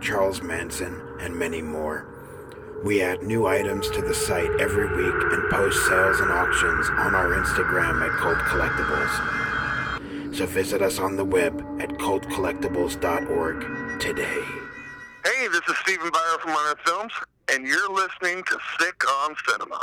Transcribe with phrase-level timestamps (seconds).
[0.00, 2.06] Charles Manson, and many more.
[2.84, 7.14] We add new items to the site every week and post sales and auctions on
[7.14, 9.50] our Instagram at Cult Collectibles
[10.32, 14.42] so visit us on the web at cultcollectibles.org today.
[15.24, 17.12] Hey, this is Stephen Biro from Runner Films,
[17.52, 19.80] and you're listening to Sick on Cinema.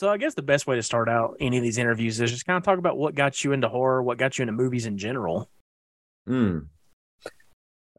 [0.00, 2.46] So I guess the best way to start out any of these interviews is just
[2.46, 4.96] kind of talk about what got you into horror, what got you into movies in
[4.96, 5.50] general.
[6.26, 6.60] Hmm.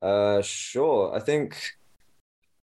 [0.01, 1.15] Uh, sure.
[1.15, 1.73] I think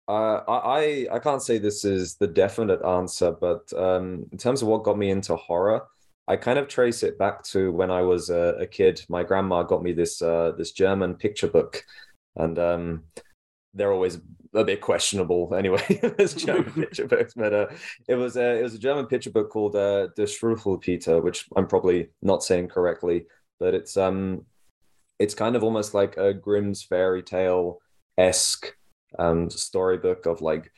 [0.08, 4.66] uh, I I can't say this is the definite answer, but um, in terms of
[4.66, 5.84] what got me into horror,
[6.26, 9.04] I kind of trace it back to when I was a, a kid.
[9.08, 11.84] My grandma got me this uh, this German picture book,
[12.34, 13.04] and um,
[13.74, 14.20] they're always
[14.54, 15.82] a bit questionable anyway.
[15.88, 17.66] it's German picture books, but uh,
[18.08, 21.66] it was a it was a German picture book called uh, Der Struwwelpeter, which I'm
[21.66, 23.26] probably not saying correctly,
[23.58, 24.44] but it's um
[25.18, 27.78] it's kind of almost like a Grimm's fairy tale
[28.18, 28.74] esque
[29.18, 30.70] um storybook of like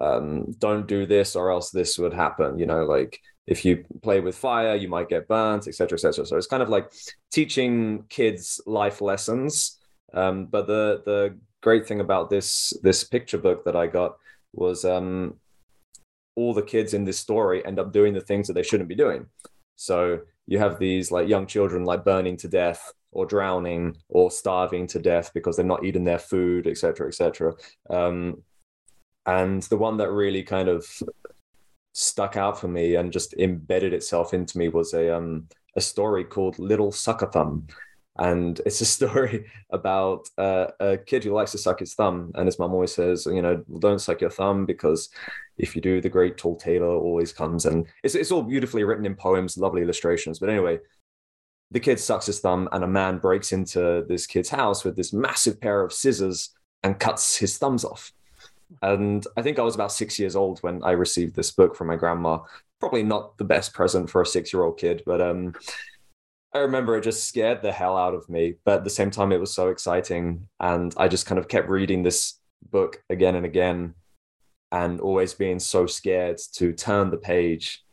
[0.00, 2.58] um don't do this or else this would happen.
[2.58, 6.24] You know, like if you play with fire, you might get burnt, etc., etc.
[6.24, 6.92] So it's kind of like
[7.32, 9.78] teaching kids life lessons.
[10.14, 14.16] Um, but the the great thing about this this picture book that I got
[14.52, 15.34] was um,
[16.36, 18.94] all the kids in this story end up doing the things that they shouldn't be
[18.94, 19.26] doing.
[19.76, 24.86] So you have these like young children like burning to death or drowning or starving
[24.88, 27.54] to death because they're not eating their food, etc., etc.
[27.88, 28.42] Um,
[29.26, 30.86] and the one that really kind of
[31.92, 36.24] stuck out for me and just embedded itself into me was a um, a story
[36.24, 37.66] called Little Sucker Thumb,
[38.18, 42.32] and it's a story about uh, a kid who likes to suck his thumb.
[42.34, 45.08] And his mom always says you know don't suck your thumb because
[45.58, 47.66] if you do the great tall tailor always comes.
[47.66, 50.38] And it's, it's all beautifully written in poems lovely illustrations.
[50.38, 50.80] But anyway
[51.70, 55.12] the kid sucks his thumb and a man breaks into this kid's house with this
[55.12, 56.50] massive pair of scissors
[56.82, 58.12] and cuts his thumbs off.
[58.82, 61.88] And i think i was about six years old when i received this book from
[61.88, 62.38] my grandma.
[62.78, 65.54] Probably not the best present for a six year old kid but um
[66.52, 69.30] I remember it just scared the hell out of me, but at the same time,
[69.30, 70.48] it was so exciting.
[70.58, 72.40] And I just kind of kept reading this
[72.70, 73.94] book again and again
[74.72, 77.84] and always being so scared to turn the page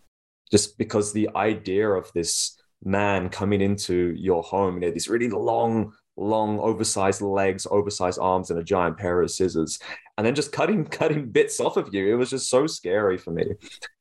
[0.51, 5.29] just because the idea of this man coming into your home, you know, these really
[5.29, 9.79] long, long, oversized legs, oversized arms, and a giant pair of scissors,
[10.17, 12.11] and then just cutting cutting bits off of you.
[12.11, 13.45] It was just so scary for me.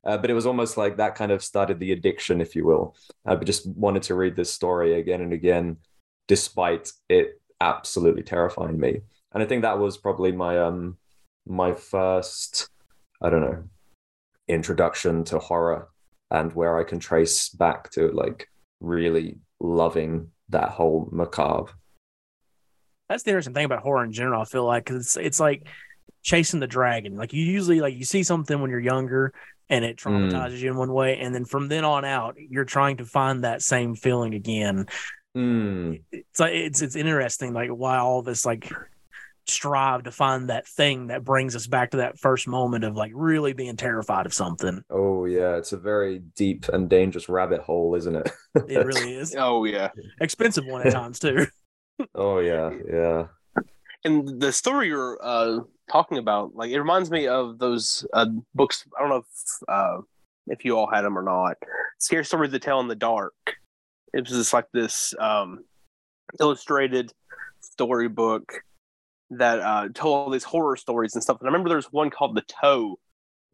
[0.04, 2.96] Uh, but it was almost like that kind of started the addiction, if you will.
[3.26, 5.78] I just wanted to read this story again and again,
[6.26, 9.00] despite it absolutely terrifying me.
[9.32, 10.96] And I think that was probably my um
[11.46, 12.68] my first,
[13.22, 13.64] I don't know,
[14.48, 15.88] introduction to horror
[16.30, 18.48] and where I can trace back to like
[18.80, 21.72] really loving that whole macabre
[23.08, 24.42] that's the interesting thing about horror in general.
[24.42, 25.66] I feel like because it's it's like
[26.26, 27.16] chasing the dragon.
[27.16, 29.32] Like you usually like you see something when you're younger
[29.70, 30.08] and it hmm.
[30.08, 30.60] traumatizes mm.
[30.60, 33.62] you in one way, and then from then on out, you're trying to find that
[33.62, 34.86] same feeling again.
[35.36, 36.02] Mm.
[36.12, 38.70] It's like it's it's interesting, like why all this like
[39.48, 43.12] strive to find that thing that brings us back to that first moment of like
[43.14, 44.82] really being terrified of something.
[44.90, 48.30] Oh yeah, it's a very deep and dangerous rabbit hole, isn't it?
[48.68, 49.34] it really is.
[49.36, 49.90] Oh yeah,
[50.20, 51.46] expensive one at times too
[52.14, 53.26] oh yeah, yeah.
[54.04, 55.60] And the story you're uh,
[55.90, 58.84] talking about, like, it reminds me of those uh, books.
[58.96, 60.00] I don't know if uh,
[60.48, 61.56] if you all had them or not.
[61.98, 63.34] Scary Stories to Tell in the Dark.
[64.12, 65.64] It was just like this um,
[66.40, 67.12] illustrated
[67.60, 68.60] storybook
[69.30, 71.38] that uh, told all these horror stories and stuff.
[71.40, 72.96] And I remember there was one called The Toe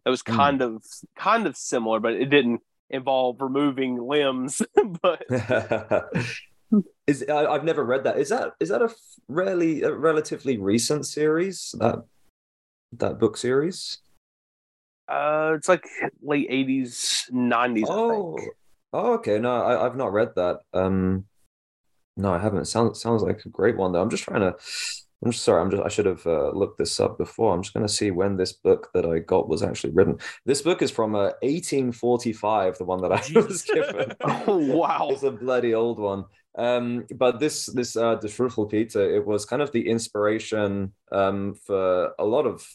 [0.05, 0.37] that was Hmm.
[0.37, 0.85] kind of
[1.17, 2.61] kind of similar, but it didn't
[2.91, 4.61] involve removing limbs.
[5.03, 5.25] but
[7.07, 8.19] is I, I've never read that.
[8.19, 8.91] Is that a
[9.29, 12.05] rarely a relatively recent series that
[12.93, 13.99] that book series?
[15.13, 15.85] uh, it's like
[16.23, 17.87] late eighties, nineties.
[17.89, 18.39] Oh,
[18.93, 19.39] oh, okay.
[19.39, 20.61] No, I, I've not read that.
[20.73, 21.27] Um,
[22.17, 22.67] no, I haven't.
[22.67, 24.01] Sounds sounds like a great one though.
[24.01, 24.57] I'm just trying to.
[25.25, 25.61] I'm just sorry.
[25.61, 25.83] I'm just.
[25.83, 27.55] I should have uh, looked this up before.
[27.55, 30.19] I'm just going to see when this book that I got was actually written.
[30.47, 32.79] This book is from uh, 1845.
[32.79, 34.15] The one that I was given.
[34.25, 35.09] Oh wow!
[35.11, 36.25] It's a bloody old one.
[36.57, 42.13] Um, but this this uh, the Struwwelpeter, it was kind of the inspiration um for
[42.19, 42.67] a lot of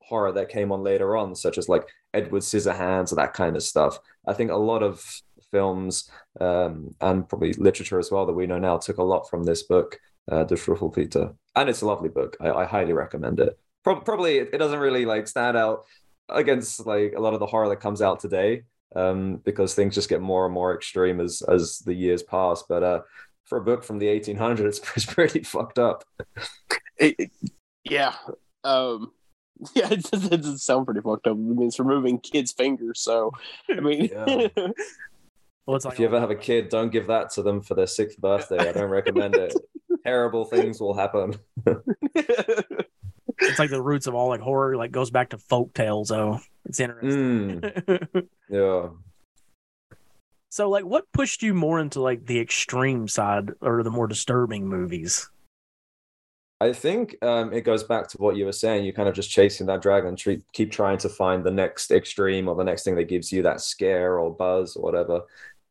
[0.00, 3.62] horror that came on later on, such as like Edward Scissorhands and that kind of
[3.62, 3.98] stuff.
[4.26, 5.04] I think a lot of
[5.50, 9.44] films um, and probably literature as well that we know now took a lot from
[9.44, 9.98] this book,
[10.30, 12.36] uh, The Struwwelpeter, and it's a lovely book.
[12.40, 13.58] I, I highly recommend it.
[13.82, 15.84] Pro- probably it doesn't really like stand out
[16.28, 18.62] against like a lot of the horror that comes out today
[18.94, 22.62] um, because things just get more and more extreme as as the years pass.
[22.68, 23.00] But uh,
[23.44, 26.04] for a book from the 1800s, it's pretty fucked up.
[26.98, 27.30] It, it-
[27.84, 28.14] yeah.
[28.64, 29.12] Um,
[29.74, 31.34] yeah, it, does- it does sound pretty fucked up.
[31.34, 33.32] I mean, it's removing kids' fingers, so
[33.70, 34.48] I mean, Yeah.
[35.66, 37.88] Well, like if you ever have a kid, don't give that to them for their
[37.88, 38.68] sixth birthday.
[38.68, 39.52] I don't recommend it.
[40.04, 41.34] Terrible things will happen.
[43.38, 46.08] it's like the roots of all like horror like goes back to folk tales.
[46.08, 46.38] though.
[46.66, 47.60] It's interesting.
[47.60, 48.88] Mm, yeah.
[50.50, 54.68] so like, what pushed you more into like the extreme side or the more disturbing
[54.68, 55.28] movies?
[56.60, 58.84] I think um, it goes back to what you were saying.
[58.84, 60.16] You're kind of just chasing that dragon,
[60.52, 63.60] keep trying to find the next extreme or the next thing that gives you that
[63.60, 65.20] scare or buzz or whatever.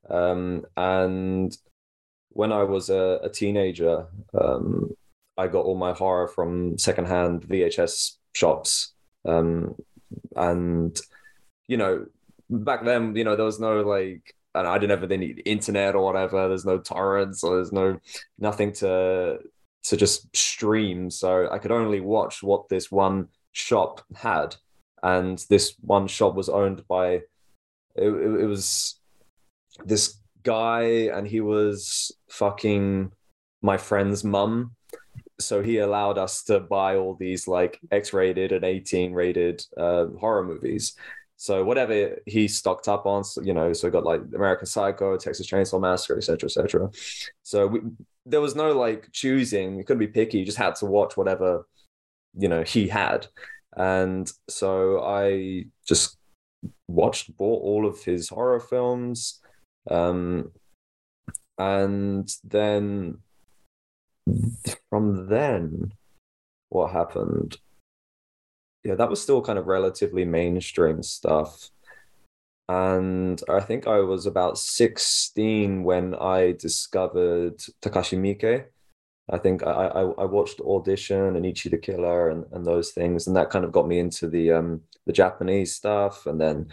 [0.09, 1.57] Um, and
[2.29, 4.05] when I was a, a teenager,
[4.39, 4.95] um,
[5.37, 8.93] I got all my horror from secondhand VHS shops.
[9.25, 9.75] Um,
[10.35, 10.99] and,
[11.67, 12.05] you know,
[12.49, 16.05] back then, you know, there was no like, and I didn't have any internet or
[16.05, 16.47] whatever.
[16.47, 17.99] There's no torrents or there's no
[18.39, 19.39] nothing to
[19.83, 21.09] to just stream.
[21.09, 24.55] So I could only watch what this one shop had,
[25.03, 27.23] and this one shop was owned by it,
[27.95, 28.99] it, it was
[29.85, 33.11] this guy, and he was fucking
[33.61, 34.74] my friend's mum.
[35.39, 40.95] So he allowed us to buy all these like X-rated and 18-rated uh, horror movies.
[41.37, 45.17] So whatever he stocked up on, so, you know, so we got like American Psycho,
[45.17, 46.89] Texas Chainsaw Massacre, etc., etc.
[47.43, 47.81] So we,
[48.25, 49.77] there was no like choosing.
[49.77, 50.39] You couldn't be picky.
[50.39, 51.67] You just had to watch whatever,
[52.37, 53.27] you know, he had.
[53.75, 56.17] And so I just
[56.87, 59.41] watched, bought all of his horror films.
[59.91, 60.51] Um,
[61.57, 63.17] and then
[64.89, 65.93] from then,
[66.69, 67.57] what happened?
[68.83, 71.69] Yeah, that was still kind of relatively mainstream stuff.
[72.67, 78.65] And I think I was about 16 when I discovered Takashi Miike.
[79.29, 83.27] I think I, I, I watched Audition and Ichi the Killer and, and those things,
[83.27, 86.25] and that kind of got me into the um the Japanese stuff.
[86.25, 86.67] And then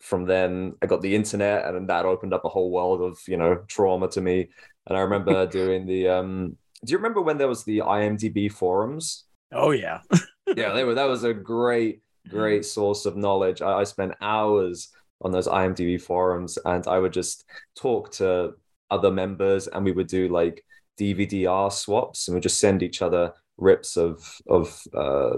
[0.00, 3.36] from then I got the internet, and that opened up a whole world of you
[3.36, 4.48] know trauma to me.
[4.86, 6.56] And I remember doing the um.
[6.84, 9.24] Do you remember when there was the IMDb forums?
[9.52, 10.00] Oh yeah,
[10.56, 10.94] yeah, they were.
[10.94, 13.62] That was a great, great source of knowledge.
[13.62, 14.88] I, I spent hours
[15.20, 17.44] on those IMDb forums, and I would just
[17.76, 18.54] talk to
[18.90, 20.64] other members, and we would do like
[20.98, 25.36] DVD-R swaps, and we just send each other rips of of uh,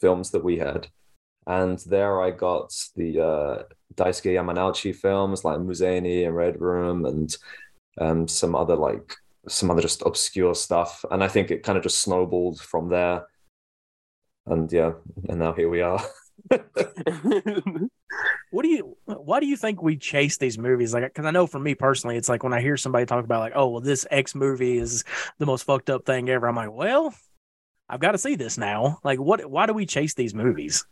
[0.00, 0.88] films that we had.
[1.46, 3.62] And there, I got the uh,
[3.94, 7.36] Daisuke Yamanouchi films like Muzan-e and Red Room, and
[7.98, 9.14] um, some other like
[9.48, 11.04] some other just obscure stuff.
[11.10, 13.26] And I think it kind of just snowballed from there
[14.48, 14.92] and yeah,
[15.28, 16.02] and now here we are.
[18.50, 18.96] what do you?
[19.04, 20.94] Why do you think we chase these movies?
[20.94, 23.40] Like, because I know for me personally, it's like when I hear somebody talk about
[23.40, 25.04] like, oh, well, this X movie is
[25.38, 26.48] the most fucked up thing ever.
[26.48, 27.14] I'm like, well,
[27.88, 28.98] I've got to see this now.
[29.04, 29.48] Like, what?
[29.48, 30.84] Why do we chase these movies?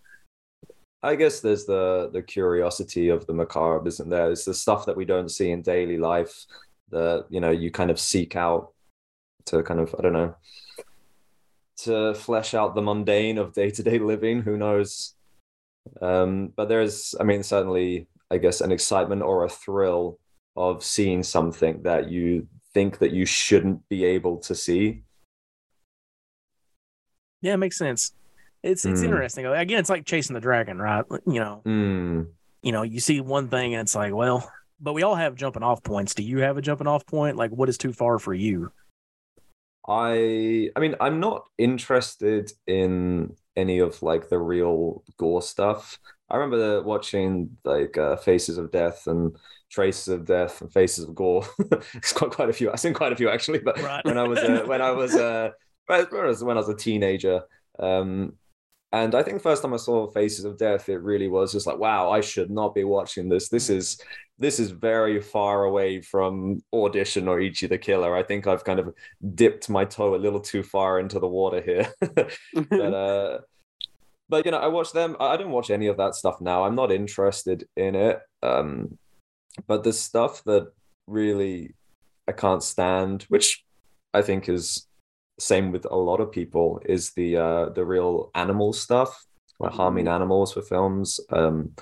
[1.02, 4.30] I guess there's the the curiosity of the macabre, isn't there?
[4.30, 6.44] It's the stuff that we don't see in daily life
[6.90, 8.72] that you know you kind of seek out
[9.46, 10.36] to kind of I don't know
[11.78, 14.42] to flesh out the mundane of day to day living.
[14.42, 15.14] Who knows?
[16.00, 20.18] Um, but there's, I mean, certainly, I guess, an excitement or a thrill
[20.56, 25.02] of seeing something that you think that you shouldn't be able to see.
[27.42, 28.12] Yeah, it makes sense.
[28.62, 29.04] It's it's Mm.
[29.04, 29.46] interesting.
[29.46, 31.04] Again, it's like chasing the dragon, right?
[31.26, 35.02] You know, Mm, you know, you see one thing and it's like, well, but we
[35.02, 36.14] all have jumping off points.
[36.14, 37.36] Do you have a jumping off point?
[37.36, 38.70] Like, what is too far for you?
[39.88, 45.98] I I mean I'm not interested in any of like the real gore stuff.
[46.28, 49.36] I remember watching like uh, Faces of Death and
[49.70, 51.46] Traces of Death and Faces of Gore.
[51.94, 52.70] it's quite quite a few.
[52.70, 54.04] I've seen quite a few actually, but Right.
[54.04, 55.50] when I was uh, when I was uh,
[55.86, 57.42] when I was when I was a teenager,
[57.78, 58.32] um,
[58.92, 61.66] and I think the first time I saw Faces of Death, it really was just
[61.66, 63.48] like, wow, I should not be watching this.
[63.48, 64.00] This is
[64.38, 68.14] this is very far away from Audition or Ichi the Killer.
[68.14, 68.94] I think I've kind of
[69.34, 71.88] dipped my toe a little too far into the water here.
[72.70, 73.38] but uh
[74.28, 76.64] but you know i watch them i I don't watch any of that stuff now
[76.64, 78.98] i'm not interested in it um
[79.66, 80.72] but the stuff that
[81.06, 81.74] really
[82.28, 83.64] i can't stand which
[84.12, 84.85] i think is
[85.38, 89.26] same with a lot of people is the uh the real animal stuff
[89.58, 91.72] like harming animals for films um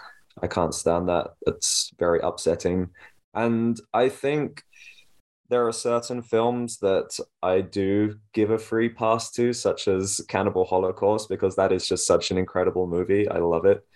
[0.43, 2.89] i can't stand that it's very upsetting
[3.35, 4.63] and i think
[5.51, 10.65] there are certain films that I do give a free pass to, such as Cannibal
[10.65, 13.29] Holocaust, because that is just such an incredible movie.
[13.29, 13.87] I love it.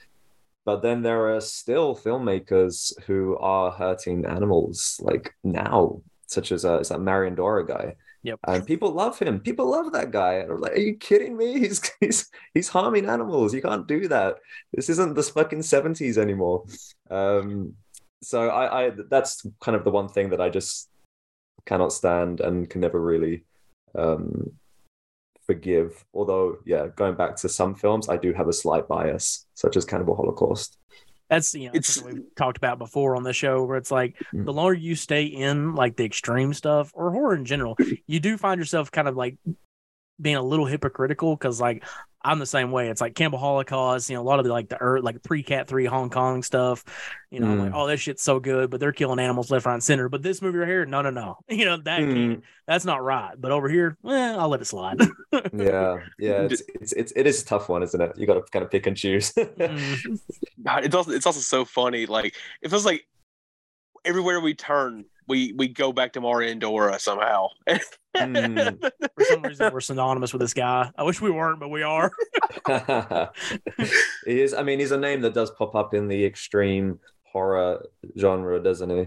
[0.64, 6.80] But then there are still filmmakers who are hurting animals, like now, such as uh,
[6.80, 7.96] is that Marian Dora guy.
[8.22, 8.40] Yep.
[8.46, 9.40] And people love him.
[9.40, 10.34] People love that guy.
[10.34, 11.52] And I'm like, are you kidding me?
[11.60, 13.54] He's he's he's harming animals.
[13.54, 14.36] You can't do that.
[14.72, 16.64] This isn't the fucking 70s anymore.
[17.10, 17.74] Um,
[18.22, 20.88] so I, I that's kind of the one thing that I just
[21.66, 23.44] cannot stand and can never really
[23.94, 24.50] um,
[25.46, 26.04] forgive.
[26.12, 29.84] Although, yeah, going back to some films, I do have a slight bias, such as
[29.84, 30.78] Cannibal Holocaust.
[31.28, 34.16] That's you know It's- something we've talked about before on the show, where it's like
[34.34, 34.44] Mm.
[34.46, 38.36] the longer you stay in like the extreme stuff or horror in general, you do
[38.38, 39.36] find yourself kind of like
[40.20, 41.84] being a little hypocritical because like
[42.20, 42.88] I'm the same way.
[42.88, 45.42] It's like Cannibal Holocaust, you know, a lot of the like the earth, like pre
[45.44, 46.84] Cat Three Hong Kong stuff.
[47.30, 47.76] You know, I'm like, Mm.
[47.76, 50.08] oh, this shit's so good, but they're killing animals left, right, and center.
[50.08, 51.38] But this movie right here, no, no, no.
[51.48, 52.12] You know that Mm.
[52.12, 53.34] can't, that's not right.
[53.38, 54.98] But over here, eh, I'll let it slide.
[55.32, 58.12] Yeah, yeah, it's, it's it's it is a tough one, isn't it?
[58.18, 59.32] You got to kind of pick and choose.
[59.32, 60.20] Mm.
[60.64, 62.06] God, it's also it's also so funny.
[62.06, 63.06] Like it feels like
[64.04, 67.48] everywhere we turn, we we go back to Marian Dora somehow.
[68.16, 68.80] Mm.
[68.80, 70.90] For some reason, we're synonymous with this guy.
[70.96, 72.10] I wish we weren't, but we are.
[74.26, 74.54] he is.
[74.54, 77.86] I mean, he's a name that does pop up in the extreme horror
[78.18, 79.06] genre, doesn't he?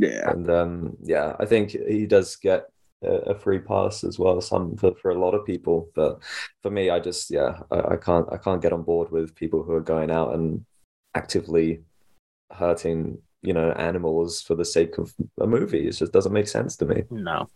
[0.00, 0.30] yeah.
[0.30, 2.68] And um, yeah, I think he does get
[3.02, 4.40] a, a free pass as well.
[4.40, 6.20] Some for, for a lot of people, but
[6.62, 9.62] for me, I just yeah, I, I can't I can't get on board with people
[9.62, 10.64] who are going out and
[11.14, 11.82] actively
[12.50, 15.86] hurting you know animals for the sake of a movie.
[15.86, 17.04] It just doesn't make sense to me.
[17.10, 17.48] No.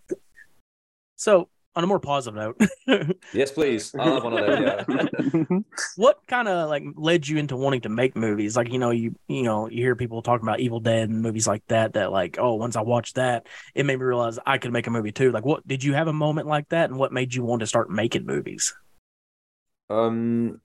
[1.16, 3.94] So, on a more positive note, Yes, please.
[3.94, 4.84] I'll have one of those.
[4.88, 5.58] Yeah.
[5.96, 8.56] what kind of like led you into wanting to make movies?
[8.56, 11.46] Like, you know, you you know, you hear people talking about Evil Dead and movies
[11.46, 11.94] like that.
[11.94, 14.90] That like, oh, once I watched that, it made me realize I could make a
[14.90, 15.32] movie too.
[15.32, 17.66] Like, what did you have a moment like that, and what made you want to
[17.66, 18.74] start making movies?
[19.90, 20.60] Um,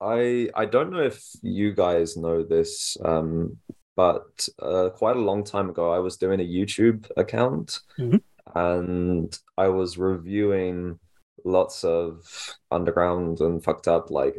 [0.00, 3.58] I I don't know if you guys know this, um,
[3.96, 8.22] but uh, quite a long time ago, I was doing a YouTube account, Mhm.
[8.54, 10.98] and I was reviewing
[11.44, 14.36] lots of underground and fucked up, like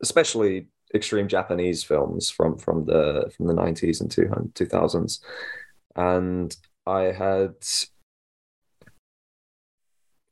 [0.00, 5.20] especially extreme Japanese films from from the from the nineties and two thousands,
[5.96, 7.54] and I had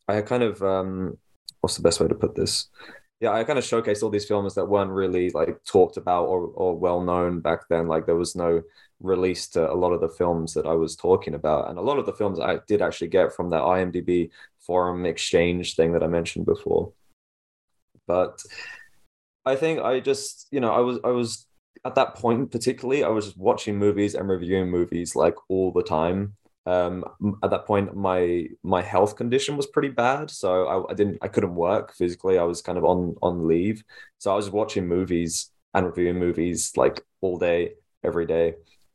[0.09, 1.19] I had kind of um,
[1.61, 2.69] what's the best way to put this?
[3.21, 6.47] Yeah, I kind of showcased all these films that weren't really like talked about or,
[6.55, 7.89] or well known back then.
[7.89, 8.63] Like there was no
[9.01, 11.69] release to a lot of the films that I was talking about.
[11.69, 15.75] And a lot of the films I did actually get from that IMDb forum exchange
[15.75, 16.93] thing that I mentioned before.
[18.07, 18.41] But
[19.45, 21.47] I think I just, you know, I was I was
[21.85, 25.83] at that point particularly, I was just watching movies and reviewing movies like all the
[25.83, 26.37] time
[26.69, 27.05] um
[27.43, 31.29] at that point my my health condition was pretty bad so I, I didn't i
[31.29, 32.37] couldn't work physically.
[32.39, 33.83] I was kind of on on leave.
[34.19, 38.55] So i was watching movies and reviewing movies like all day every day.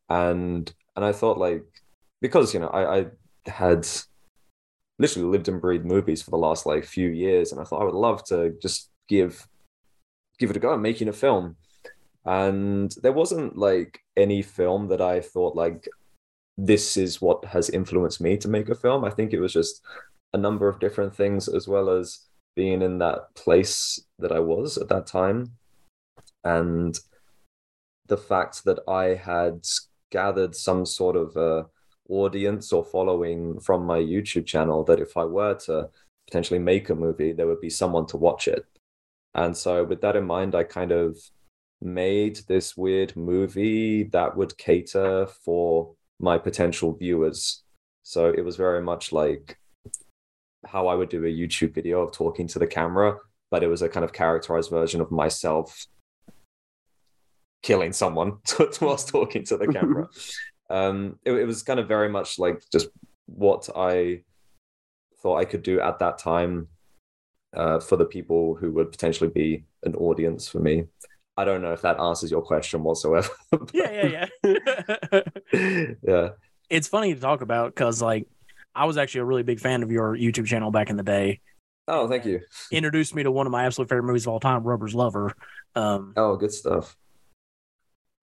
[0.10, 1.65] And and i thought like
[2.22, 3.06] because you know i i
[3.63, 3.88] had
[5.00, 7.86] literally lived and breathed movies for the last like few years and i thought i
[7.86, 9.48] would love to just give
[10.39, 11.56] give it a go making a film.
[12.25, 15.88] And there wasn't like any film that i thought like
[16.57, 19.03] this is what has influenced me to make a film.
[19.03, 19.81] I think it was just
[20.33, 22.19] a number of different things, as well as
[22.55, 25.53] being in that place that I was at that time.
[26.43, 26.98] And
[28.07, 29.65] the fact that I had
[30.12, 31.63] gathered some sort of uh,
[32.10, 35.89] audience or following from my YouTube channel, that if I were to
[36.27, 38.65] potentially make a movie, there would be someone to watch it.
[39.33, 41.17] And so, with that in mind, I kind of
[41.81, 47.63] made this weird movie that would cater for my potential viewers.
[48.03, 49.58] So it was very much like
[50.65, 53.18] how I would do a YouTube video of talking to the camera,
[53.51, 55.86] but it was a kind of characterized version of myself
[57.62, 58.38] killing someone
[58.82, 60.08] whilst talking to the camera.
[60.70, 62.88] um, it, it was kind of very much like just
[63.25, 64.24] what I
[65.22, 66.68] thought I could do at that time
[67.53, 70.86] uh, for the people who would potentially be an audience for me.
[71.36, 73.30] I don't know if that answers your question whatsoever.
[73.74, 75.22] yeah, yeah, yeah.
[76.04, 76.30] yeah.
[76.70, 78.28] It's funny to talk about because, like,
[78.75, 81.42] I was actually a really big fan of your YouTube channel back in the day.
[81.88, 82.42] Oh, thank you.
[82.72, 85.34] Introduced me to one of my absolute favorite movies of all time, Rubber's Lover.
[85.75, 86.96] Um, oh, good stuff.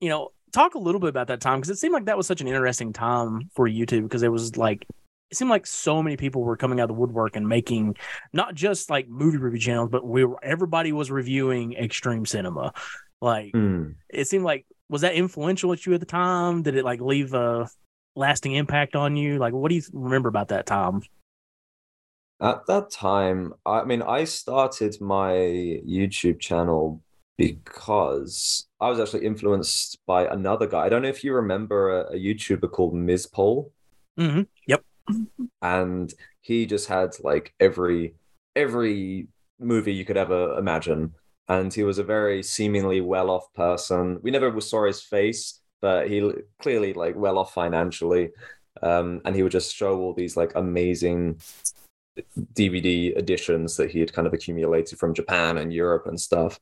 [0.00, 2.26] You know, talk a little bit about that time because it seemed like that was
[2.26, 4.86] such an interesting time for YouTube because it was like
[5.30, 7.96] it seemed like so many people were coming out of the woodwork and making
[8.32, 12.72] not just like movie review channels, but we were everybody was reviewing extreme cinema.
[13.20, 13.94] Like Mm.
[14.08, 16.62] it seemed like was that influential at you at the time?
[16.62, 17.68] Did it like leave a
[18.16, 19.38] lasting impact on you?
[19.38, 21.02] Like what do you remember about that time?
[22.40, 25.32] At that time, I mean, I started my
[25.86, 27.02] YouTube channel
[27.36, 30.86] because I was actually influenced by another guy.
[30.86, 33.26] I don't know if you remember a, a YouTuber called Ms.
[33.26, 33.72] Pole.
[34.16, 34.48] hmm Yep.
[35.62, 38.14] And he just had like every
[38.56, 41.14] every movie you could ever imagine.
[41.48, 44.20] And he was a very seemingly well-off person.
[44.22, 48.30] We never saw his face but he clearly like well off financially.
[48.82, 51.40] Um and he would just show all these like amazing
[52.54, 56.60] dvd editions that he had kind of accumulated from japan and europe and stuff.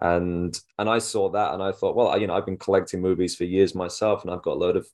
[0.00, 3.36] And and i saw that and i thought well you know i've been collecting movies
[3.36, 4.86] for years myself and i've got a load of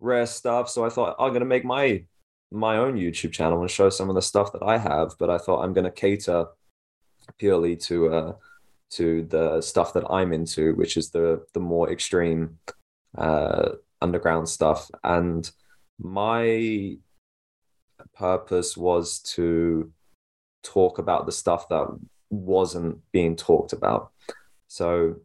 [0.00, 0.70] rare stuff.
[0.70, 2.04] So i thought i'm going to make my
[2.50, 5.38] my own YouTube channel and show some of the stuff that I have, but I
[5.38, 6.46] thought I'm going to cater
[7.38, 8.32] purely to uh,
[8.90, 12.58] to the stuff that I'm into, which is the the more extreme
[13.16, 14.90] uh, underground stuff.
[15.04, 15.48] And
[15.98, 16.96] my
[18.14, 19.92] purpose was to
[20.62, 21.86] talk about the stuff that
[22.30, 24.10] wasn't being talked about.
[24.68, 25.16] So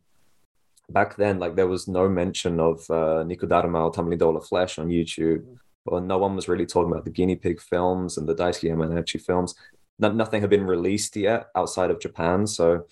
[0.90, 4.46] back then, like there was no mention of uh, Niku Daruma or Tumbling Doll of
[4.46, 5.44] Flesh on YouTube
[5.86, 9.22] or no one was really talking about the guinea pig films and the Daisuke Yamanouchi
[9.22, 9.56] films.
[10.00, 12.86] No, nothing had been released yet outside of Japan, so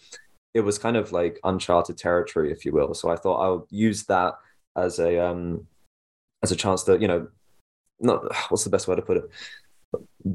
[0.54, 2.94] it was kind of like uncharted territory, if you will.
[2.94, 4.36] So I thought I'll use that
[4.76, 5.68] as a um
[6.42, 7.28] as a chance to you know
[8.00, 9.24] not what's the best way to put it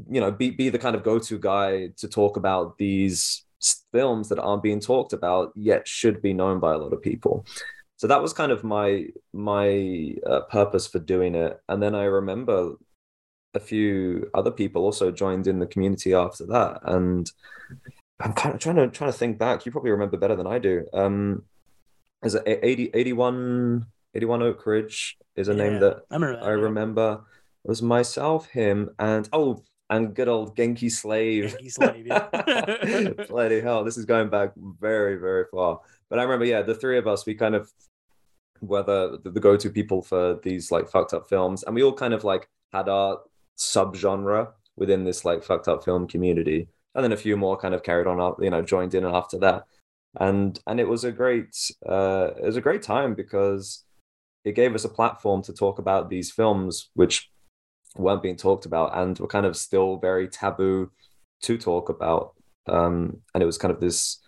[0.09, 3.43] you know be be the kind of go-to guy to talk about these
[3.91, 7.45] films that aren't being talked about yet should be known by a lot of people
[7.99, 11.59] so that was kind of my my uh, purpose for doing it.
[11.67, 12.75] And then i remember
[13.53, 16.79] a few other people also joined in the community after that.
[16.83, 17.29] And
[18.21, 19.65] i'm kind of trying to trying to think back.
[19.65, 20.85] You probably remember better than i do.
[20.93, 21.43] Um
[22.23, 23.85] is it 80 81
[24.15, 26.45] 81 oak ridge is a name that I remember that.
[26.45, 27.21] i remember.
[27.65, 31.55] It was myself him and oh and good old genki slave.
[31.59, 33.09] Genki Slave, yeah.
[33.27, 35.79] bloody hell this is going back very very far.
[36.09, 37.71] But i remember yeah the three of us we kind of
[38.61, 41.63] were the, the go-to people for these like fucked up films.
[41.63, 43.19] And we all kind of like had our
[43.57, 46.67] subgenre within this like fucked up film community.
[46.95, 49.37] And then a few more kind of carried on up you know joined in after
[49.39, 49.65] that.
[50.19, 51.55] And and it was a great
[51.87, 53.83] uh it was a great time because
[54.43, 57.29] it gave us a platform to talk about these films which
[57.95, 60.91] weren't being talked about and were kind of still very taboo
[61.41, 62.33] to talk about.
[62.67, 64.19] Um and it was kind of this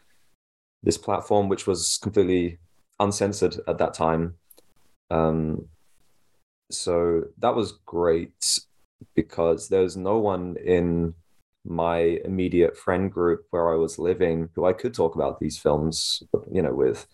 [0.83, 2.59] this platform which was completely
[2.99, 4.35] uncensored at that time.
[5.09, 5.67] Um
[6.71, 8.59] so that was great
[9.15, 11.13] because there was no one in
[11.63, 16.23] my immediate friend group where I was living who I could talk about these films,
[16.51, 17.05] you know, with.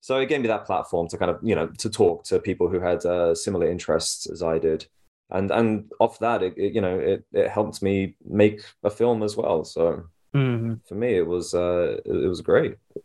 [0.00, 2.68] So it gave me that platform to kind of, you know, to talk to people
[2.68, 4.86] who had uh, similar interests as I did,
[5.32, 9.22] and and off that, it, it you know, it it helped me make a film
[9.22, 9.64] as well.
[9.64, 10.80] So Mhm.
[10.86, 12.76] for me, it was uh, it, it was great.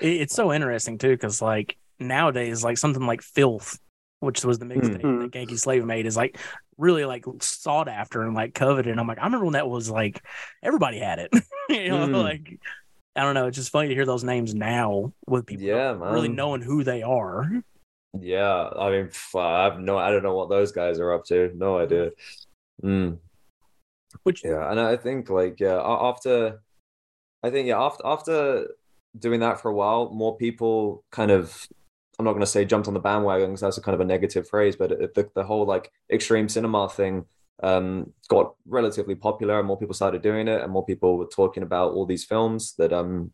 [0.00, 3.78] It- it's so interesting too because like nowadays like something like filth
[4.20, 5.20] which was the mixtape Hmm.
[5.22, 6.38] that Genki Slave made is like
[6.78, 9.90] really like sought after and like coveted and i'm like i remember when that was
[9.90, 10.22] like
[10.62, 11.30] everybody had it
[11.70, 12.22] you know Mm.
[12.22, 12.58] like
[13.14, 16.28] i don't know it's just funny to hear those names now with people Yeah, really
[16.28, 17.50] knowing who they are
[18.14, 21.50] yeah, I mean, I have no, I don't know what those guys are up to.
[21.54, 22.10] No idea.
[22.82, 23.18] Mm.
[24.22, 26.60] which Yeah, and I think like yeah, after
[27.42, 28.68] I think yeah, after after
[29.18, 31.66] doing that for a while, more people kind of
[32.18, 34.04] I'm not going to say jumped on the bandwagon because that's a kind of a
[34.04, 37.26] negative phrase, but it, the the whole like extreme cinema thing
[37.62, 41.62] um got relatively popular and more people started doing it and more people were talking
[41.62, 43.32] about all these films that um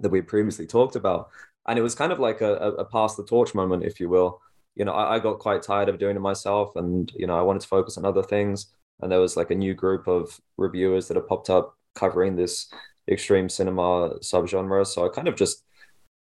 [0.00, 1.28] that we previously talked about
[1.66, 4.08] and it was kind of like a, a, a pass the torch moment, if you
[4.08, 4.40] will.
[4.74, 7.42] You know, I, I got quite tired of doing it myself, and you know, I
[7.42, 8.72] wanted to focus on other things.
[9.00, 12.72] And there was like a new group of reviewers that have popped up covering this
[13.10, 14.86] extreme cinema subgenre.
[14.86, 15.64] So I kind of just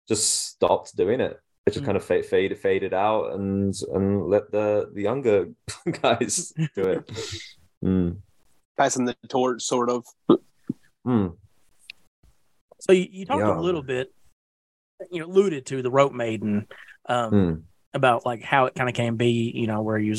[0.09, 1.39] just stopped doing it.
[1.67, 1.87] It just Mm.
[1.87, 5.51] kind of fade, fade, faded out, and and let the the younger
[6.03, 7.11] guys do it.
[7.85, 8.19] Mm.
[8.77, 10.05] Passing the torch, sort of.
[11.05, 11.37] Mm.
[12.81, 13.59] So you, you talked Yeah.
[13.59, 14.13] a little bit,
[15.11, 16.67] you know, alluded to the rope maiden,
[17.09, 17.62] um, Mm.
[17.95, 20.15] about like how it kind of can be, you know, where you,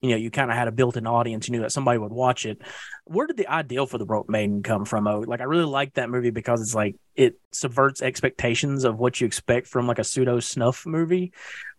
[0.00, 1.48] you know, you kind of had a built-in audience.
[1.48, 2.62] You knew that somebody would watch it.
[3.04, 5.06] Where did the ideal for the rope maiden come from?
[5.08, 9.20] Oh, like I really like that movie because it's like it subverts expectations of what
[9.20, 11.32] you expect from like a pseudo snuff movie,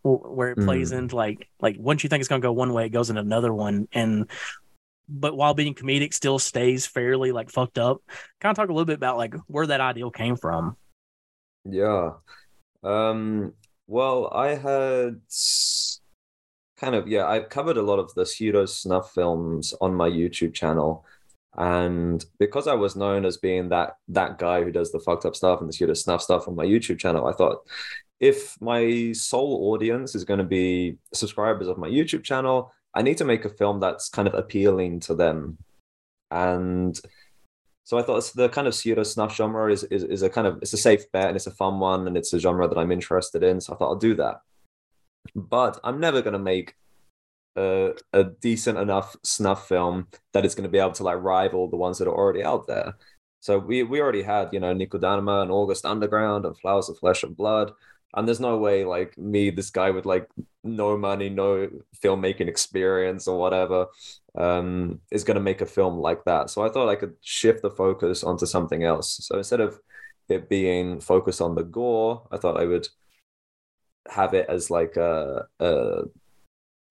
[0.03, 0.97] where it plays Mm.
[0.99, 3.53] into like like once you think it's gonna go one way, it goes in another
[3.53, 4.29] one, and
[5.11, 8.03] but while being comedic, still stays fairly like fucked up.
[8.39, 10.75] Kind of talk a little bit about like where that ideal came from.
[11.65, 12.11] Yeah.
[12.83, 13.53] Um,
[13.87, 15.21] well, I had
[16.77, 20.53] kind of, yeah, I've covered a lot of the pseudo snuff films on my YouTube
[20.53, 21.05] channel.
[21.57, 25.35] And because I was known as being that that guy who does the fucked up
[25.35, 27.65] stuff and the pseudo snuff stuff on my YouTube channel, I thought
[28.19, 33.17] if my sole audience is going to be subscribers of my YouTube channel, I need
[33.17, 35.57] to make a film that's kind of appealing to them.
[36.31, 36.99] And
[37.89, 40.45] so I thought it's the kind of pseudo snuff genre is, is is a kind
[40.45, 42.77] of it's a safe bet and it's a fun one and it's a genre that
[42.77, 43.59] I'm interested in.
[43.59, 44.41] So I thought I'll do that.
[45.33, 46.75] But I'm never gonna make
[47.55, 51.77] a, a decent enough snuff film that is gonna be able to like rival the
[51.77, 52.93] ones that are already out there.
[53.39, 56.99] So we we already had, you know, Niku Daruma and August Underground and Flowers of
[56.99, 57.71] Flesh and Blood.
[58.13, 60.27] And there's no way like me, this guy with like
[60.63, 61.69] no money, no
[62.03, 63.87] filmmaking experience or whatever,
[64.39, 66.49] um, is going to make a film like that.
[66.49, 69.19] So I thought I could shift the focus onto something else.
[69.21, 69.79] So instead of
[70.29, 72.87] it being focused on the gore, I thought I would
[74.09, 76.03] have it as like a, a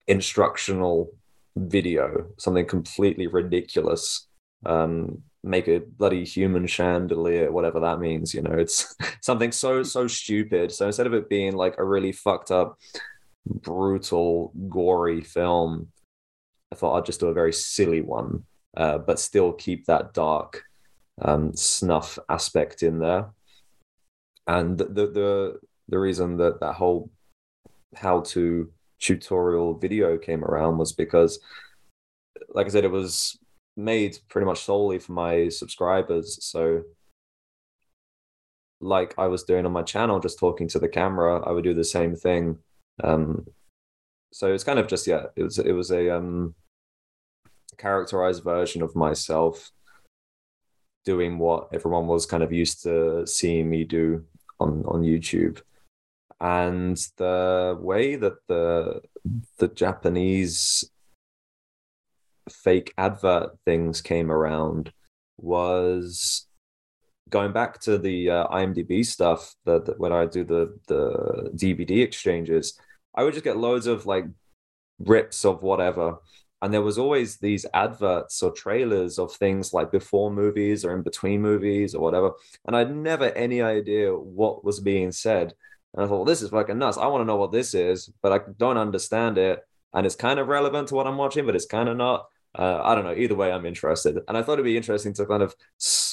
[0.07, 1.11] instructional
[1.55, 4.27] video, something completely ridiculous.
[4.65, 8.33] Um, make a bloody human chandelier, whatever that means.
[8.33, 10.71] You know, it's something so so stupid.
[10.71, 12.77] So instead of it being like a really fucked up,
[13.45, 15.87] brutal, gory film,
[16.71, 18.43] I thought I'd just do a very silly one,
[18.77, 20.63] uh, but still keep that dark
[21.21, 23.29] um, snuff aspect in there.
[24.47, 27.11] And the the the reason that that whole
[27.95, 31.39] how to tutorial video came around was because,
[32.49, 33.37] like I said, it was
[33.75, 36.43] made pretty much solely for my subscribers.
[36.43, 36.83] So,
[38.81, 41.73] like I was doing on my channel, just talking to the camera, I would do
[41.73, 42.59] the same thing.
[43.03, 43.45] Um,
[44.31, 46.55] so it's kind of just yeah, it was it was a um,
[47.77, 49.71] characterized version of myself
[51.05, 54.23] doing what everyone was kind of used to seeing me do
[54.59, 55.61] on on YouTube.
[56.41, 59.01] And the way that the
[59.57, 60.89] the Japanese
[62.49, 64.91] fake advert things came around
[65.37, 66.47] was
[67.29, 72.03] going back to the uh, IMDb stuff that, that when I do the the DVD
[72.03, 72.79] exchanges,
[73.19, 74.25] I would just get loads of like
[74.97, 76.19] rips of whatever.
[76.61, 81.01] And there was always these adverts or trailers of things like before movies or in
[81.01, 82.31] between movies or whatever.
[82.65, 85.53] And I'd never any idea what was being said.
[85.93, 86.97] And I thought, well, this is fucking nuts.
[86.97, 89.59] I want to know what this is, but I don't understand it.
[89.93, 92.27] And it's kind of relevant to what I'm watching, but it's kind of not.
[92.57, 93.15] Uh, I don't know.
[93.15, 94.17] Either way, I'm interested.
[94.29, 95.55] And I thought it'd be interesting to kind of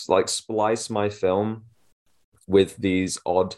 [0.09, 1.67] like splice my film
[2.49, 3.55] with these odd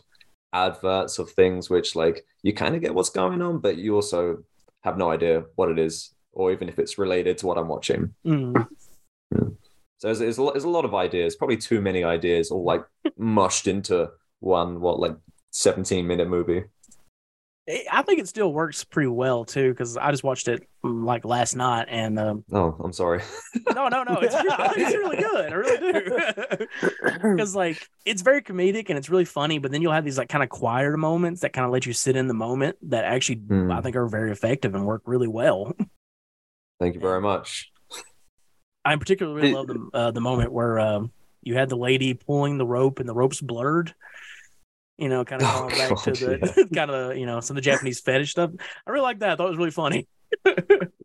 [0.53, 4.39] adverts of things which like you kind of get what's going on, but you also
[4.83, 8.15] have no idea what it is, or even if it's related to what I'm watching.
[8.25, 8.67] Mm.
[9.99, 12.65] So there's, there's, a, lot, there's a lot of ideas, probably too many ideas, all
[12.65, 12.85] like
[13.19, 15.17] mushed into one, what, like
[15.51, 16.65] 17 minute movie.
[17.71, 21.05] It- I think it still works pretty well too because I just watched it mm,
[21.05, 23.21] like last night and um, Oh, I'm sorry.
[23.75, 25.53] no, no, no, it's, think it's really good.
[25.53, 26.67] I really do.
[27.37, 30.29] because like it's very comedic and it's really funny but then you'll have these like
[30.31, 33.37] kind of quieter moments that kind of let you sit in the moment that actually
[33.37, 33.71] Hmm.
[33.71, 35.73] i think are very effective and work really well
[36.81, 37.71] Thank you very much.
[38.85, 42.57] i particularly really love the, uh, the moment where um, you had the lady pulling
[42.59, 43.95] the rope and the rope's blurred
[44.99, 47.57] you know kind of Oh, going back to God, the kind of you know some
[47.57, 48.51] of the japanese fetish stuff
[48.87, 50.07] i really like that i thought it was really funny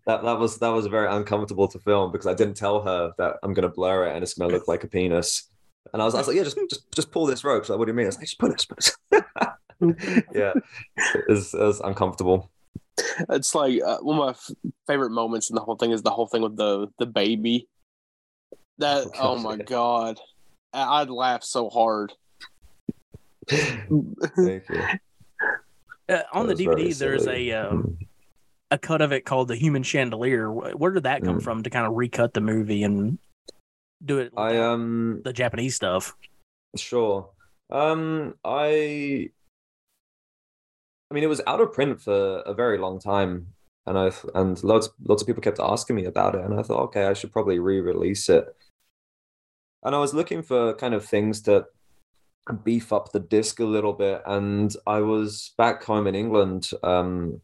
[0.05, 3.37] That that was that was very uncomfortable to film because I didn't tell her that
[3.41, 5.49] I'm gonna blur it and it's gonna look like a penis.
[5.93, 7.63] And I was, I was like, yeah, just just just pull this rope.
[7.63, 8.07] She's like, what do you mean?
[8.07, 10.25] I was like, just put it, just put it.
[10.35, 10.51] yeah,
[10.97, 12.51] it was, it was uncomfortable.
[13.29, 16.11] it's like uh, one of my f- favorite moments in the whole thing is the
[16.11, 17.69] whole thing with the the baby.
[18.79, 19.63] That Oh, oh my yeah.
[19.63, 20.19] god,
[20.73, 22.11] I- I'd laugh so hard.
[23.49, 24.83] Thank you.
[26.09, 27.97] Uh, on That the DVD, there's a um,
[28.71, 31.43] a cut of it called "The Human Chandelier." Where did that come Mm.
[31.43, 33.17] from to kind of recut the movie and
[34.03, 34.33] do it?
[34.35, 36.15] I um the Japanese stuff.
[36.75, 37.29] Sure.
[37.69, 39.29] Um, I,
[41.09, 43.47] I mean, it was out of print for a very long time,
[43.85, 46.83] and I and lots lots of people kept asking me about it, and I thought,
[46.85, 48.45] okay, I should probably re-release it.
[49.83, 51.65] And I was looking for kind of things to
[52.63, 57.41] beef up the disc a little bit, and I was back home in England, um,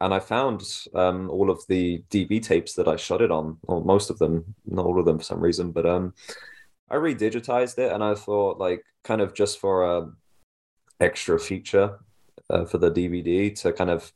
[0.00, 0.62] and I found
[0.94, 4.54] um all of the DV tapes that I shot it on, or most of them,
[4.66, 6.14] not all of them for some reason, but um.
[6.88, 10.08] I redigitized it and I thought like kind of just for a
[11.00, 11.98] extra feature
[12.50, 14.12] uh, for the DVD to kind of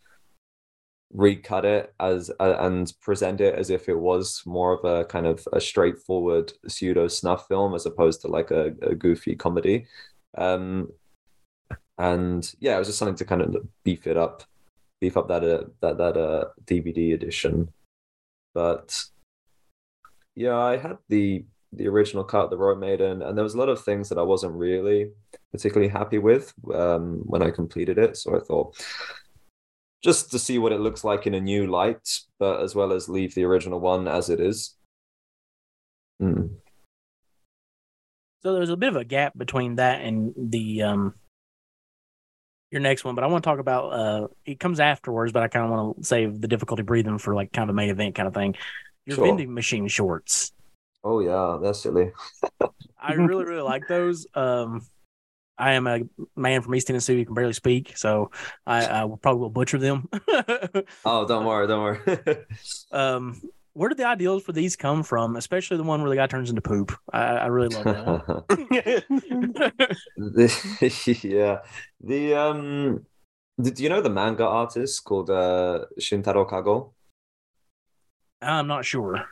[1.12, 5.27] recut it as uh, and present it as if it was more of a kind
[5.27, 9.87] of a straightforward pseudo snuff film as opposed to like a, a goofy comedy.
[10.37, 10.93] Um,
[11.99, 14.43] and yeah, it was just something to kind of beef it up,
[15.01, 17.73] beef up that uh, that that uh, DVD edition.
[18.55, 19.05] But
[20.35, 23.69] yeah, I had the the original cut, the Rope Maiden, and there was a lot
[23.69, 25.11] of things that I wasn't really
[25.53, 28.16] particularly happy with um, when I completed it.
[28.16, 28.77] So I thought
[30.03, 33.09] just to see what it looks like in a new light, but as well as
[33.09, 34.77] leave the original one as it is.
[36.21, 36.60] Mm.
[38.42, 41.14] So there's a bit of a gap between that and the um
[42.70, 45.48] your next one, but I want to talk about uh it comes afterwards, but I
[45.48, 48.14] kind of want to save the difficulty breathing for like kind of a main event
[48.14, 48.55] kind of thing.
[49.07, 49.26] Your Sure.
[49.26, 50.53] vending machine shorts.
[51.03, 52.12] Oh yeah, that's silly.
[53.03, 54.26] I really, really like those.
[54.35, 54.83] Um
[55.59, 56.00] I am a
[56.37, 58.31] man from East Tennessee who can barely speak, so
[58.66, 60.09] I, I will probably will butcher them.
[61.05, 62.37] Oh, don't worry, don't worry.
[62.92, 63.42] um,
[63.81, 65.37] where did the ideals for these come from?
[65.37, 66.93] Especially the one where the guy turns into poop.
[67.14, 69.95] I, I really love that one.
[70.19, 71.61] The- yeah,
[71.99, 73.07] the um,
[73.59, 76.93] do do you know the manga artist called uh, Shintaro Kago?
[78.43, 79.25] I'm not sure.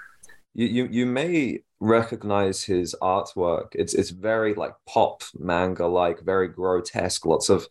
[0.54, 3.72] you, you you may recognize his artwork.
[3.72, 7.68] It's it's very like pop manga like, very grotesque, lots of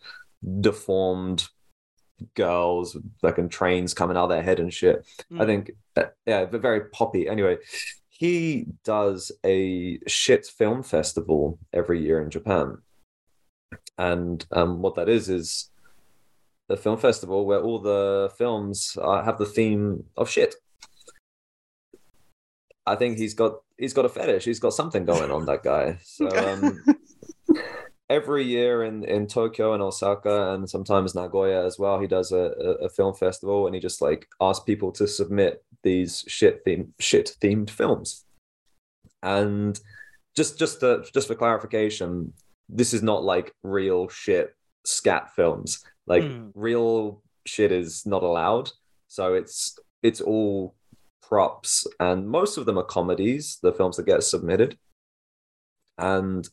[0.61, 1.49] deformed
[2.35, 5.05] girls, fucking trains coming out of their head and shit.
[5.31, 5.45] I Hmm.
[5.45, 7.27] think uh, yeah, but very poppy.
[7.27, 7.57] Anyway,
[8.09, 12.79] he does a shit film festival every year in Japan.
[13.97, 15.69] And um, what that is is
[16.69, 20.55] a film festival where all the films uh, have the theme of shit.
[22.85, 24.45] I think he's got he's got a fetish.
[24.45, 25.45] He's got something going on.
[25.45, 25.97] That guy.
[26.03, 26.83] So um,
[28.09, 32.51] every year in in Tokyo and Osaka and sometimes Nagoya as well, he does a,
[32.81, 37.35] a, film festival and he just like asks people to submit these shit theme shit
[37.41, 38.25] themed films.
[39.23, 39.79] And
[40.35, 42.33] just just to, just for clarification,
[42.69, 45.83] this is not like real shit scat films.
[46.05, 46.49] Like Hmm.
[46.55, 48.71] real shit is not allowed.
[49.07, 50.75] So it's it's all
[51.21, 54.77] props and most of them are comedies, the films that get submitted.
[55.97, 56.47] And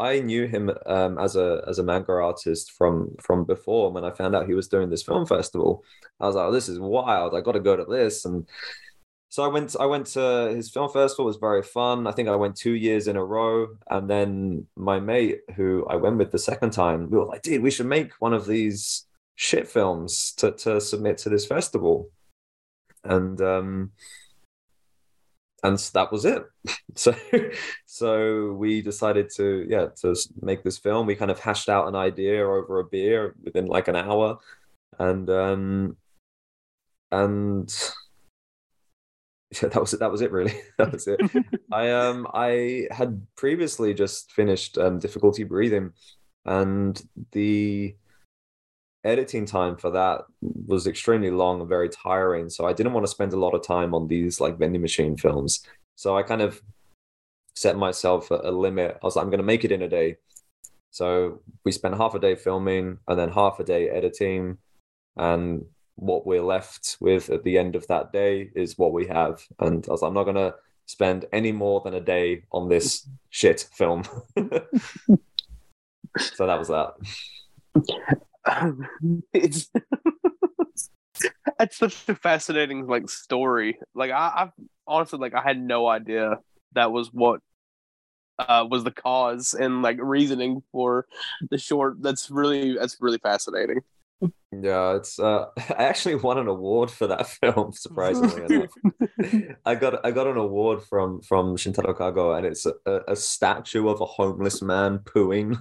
[0.00, 3.90] I knew him um, as a as a manga artist from from before.
[3.92, 5.84] When I found out he was doing this film festival,
[6.20, 7.34] I was like, oh, "This is wild!
[7.34, 8.48] I got to go to this." And
[9.28, 9.74] so I went.
[9.78, 11.26] I went to his film festival.
[11.26, 12.06] It was very fun.
[12.06, 13.68] I think I went two years in a row.
[13.90, 17.62] And then my mate, who I went with the second time, we were like, "Dude,
[17.62, 22.10] we should make one of these shit films to to submit to this festival."
[23.04, 23.92] And um,
[25.62, 26.44] and that was it.
[26.94, 27.14] So,
[27.86, 31.06] so we decided to yeah to make this film.
[31.06, 34.38] We kind of hashed out an idea over a beer within like an hour,
[34.98, 35.96] and um,
[37.12, 37.72] and
[39.62, 40.00] yeah, that was it.
[40.00, 40.32] That was it.
[40.32, 41.20] Really, that was it.
[41.72, 45.92] I um I had previously just finished um, difficulty breathing,
[46.44, 47.94] and the
[49.08, 50.22] editing time for that
[50.66, 52.50] was extremely long and very tiring.
[52.50, 55.16] So I didn't want to spend a lot of time on these like vending machine
[55.16, 55.64] films.
[55.96, 56.60] So I kind of
[57.56, 58.98] set myself a, a limit.
[59.02, 60.16] I was like, I'm going to make it in a day.
[60.90, 64.58] So we spent half a day filming and then half a day editing.
[65.16, 65.64] And
[65.96, 69.42] what we're left with at the end of that day is what we have.
[69.58, 70.54] And I was like, I'm not going to
[70.86, 74.04] spend any more than a day on this shit film.
[76.18, 76.94] so that was that.
[79.32, 79.70] it's
[81.58, 83.78] that's such a fascinating like story.
[83.94, 84.52] Like I, I've
[84.86, 86.38] honestly like I had no idea
[86.72, 87.40] that was what
[88.38, 91.06] uh was the cause and like reasoning for
[91.50, 92.02] the short.
[92.02, 93.80] That's really that's really fascinating.
[94.50, 98.70] Yeah, it's uh I actually won an award for that film, surprisingly enough.
[99.64, 103.88] I got I got an award from from Shintaro Kago and it's a, a statue
[103.88, 105.58] of a homeless man pooing.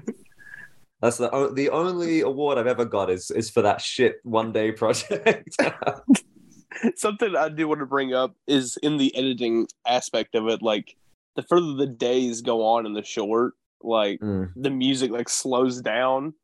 [1.00, 4.52] That's the o- the only award I've ever got is is for that shit one
[4.52, 5.56] day project.
[6.96, 10.62] Something I do want to bring up is in the editing aspect of it.
[10.62, 10.96] Like
[11.36, 15.80] the further the days go on in the short, like Mm, the music like slows
[15.82, 16.34] down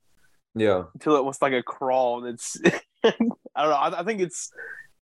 [0.55, 0.85] yeah.
[0.95, 2.59] until it was like a crawl, and it's
[3.05, 3.77] I don't know.
[3.77, 4.53] I, I think it's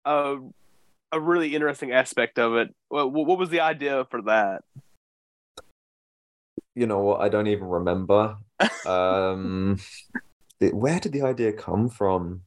[0.05, 0.37] a
[1.13, 2.75] a really interesting aspect of it.
[2.89, 4.63] What, what was the idea for that?
[6.75, 7.21] You know what?
[7.21, 8.37] I don't even remember.
[8.87, 9.79] Um,
[10.61, 12.43] the- where did the idea come from?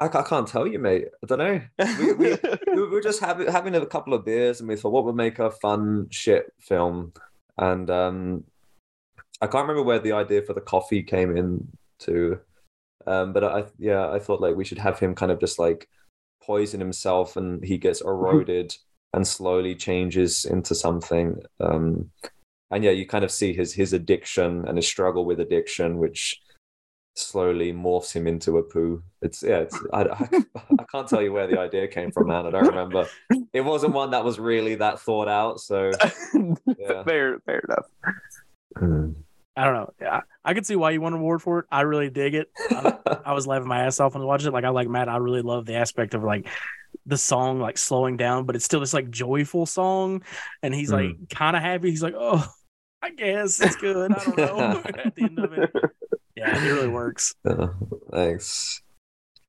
[0.00, 1.06] I, I can't tell you, mate.
[1.22, 1.60] I don't know.
[1.98, 2.36] We, we,
[2.74, 5.38] we were just having having a couple of beers, and we thought, what would make
[5.38, 7.12] a fun shit film?
[7.56, 8.44] And um,
[9.40, 11.68] I can't remember where the idea for the coffee came in
[12.00, 12.38] to,
[13.06, 15.88] um, but I yeah, I thought like we should have him kind of just like
[16.42, 18.76] poison himself, and he gets eroded
[19.14, 21.40] and slowly changes into something.
[21.60, 22.10] Um,
[22.70, 26.40] and yeah, you kind of see his his addiction and his struggle with addiction, which
[27.18, 29.02] slowly morphs him into a poo.
[29.22, 30.28] It's yeah, it's I, I,
[30.78, 32.46] I can't tell you where the idea came from, man.
[32.46, 33.06] I don't remember.
[33.52, 35.60] It wasn't one that was really that thought out.
[35.60, 35.90] So
[36.78, 37.02] yeah.
[37.04, 37.86] fair, fair enough.
[38.76, 39.12] Hmm.
[39.56, 39.92] I don't know.
[40.08, 41.66] I, I could see why you won an award for it.
[41.70, 42.48] I really dig it.
[42.70, 44.52] I, I was laughing my ass off when I watched it.
[44.52, 45.08] Like I like Matt.
[45.08, 46.46] I really love the aspect of like
[47.08, 50.22] the song like slowing down, but it's still this like joyful song,
[50.62, 51.90] and he's like kind of happy.
[51.90, 52.46] He's like, oh,
[53.02, 54.12] I guess it's good.
[54.12, 54.82] I don't know.
[55.04, 55.70] At the end of it,
[56.36, 57.34] yeah, it really works.
[57.44, 57.68] Yeah,
[58.12, 58.82] thanks.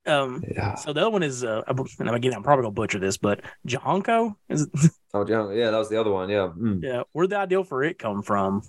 [0.05, 0.75] Um, Yeah.
[0.75, 4.33] so the other one is, uh, and again, I'm probably gonna butcher this, but Jahanko
[4.47, 4.91] is it?
[5.13, 6.29] Oh yeah, yeah, that was the other one.
[6.29, 6.49] Yeah.
[6.49, 6.79] Hmm.
[6.83, 7.01] yeah.
[7.11, 8.61] Where'd the ideal for it come from?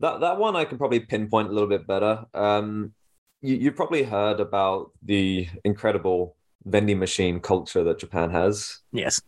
[0.00, 2.26] That that one I can probably pinpoint a little bit better.
[2.34, 2.92] Um,
[3.40, 6.36] you you've probably heard about the incredible
[6.68, 8.80] vending machine culture that Japan has.
[8.92, 9.20] Yes.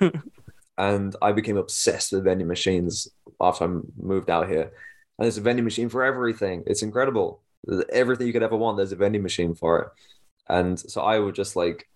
[0.78, 3.08] and I became obsessed with vending machines
[3.40, 4.62] after I moved out here.
[5.18, 6.62] And there's a vending machine for everything.
[6.66, 7.42] It's incredible.
[7.90, 9.88] Everything you could ever want, there's a vending machine for it.
[10.48, 11.88] And so I would just like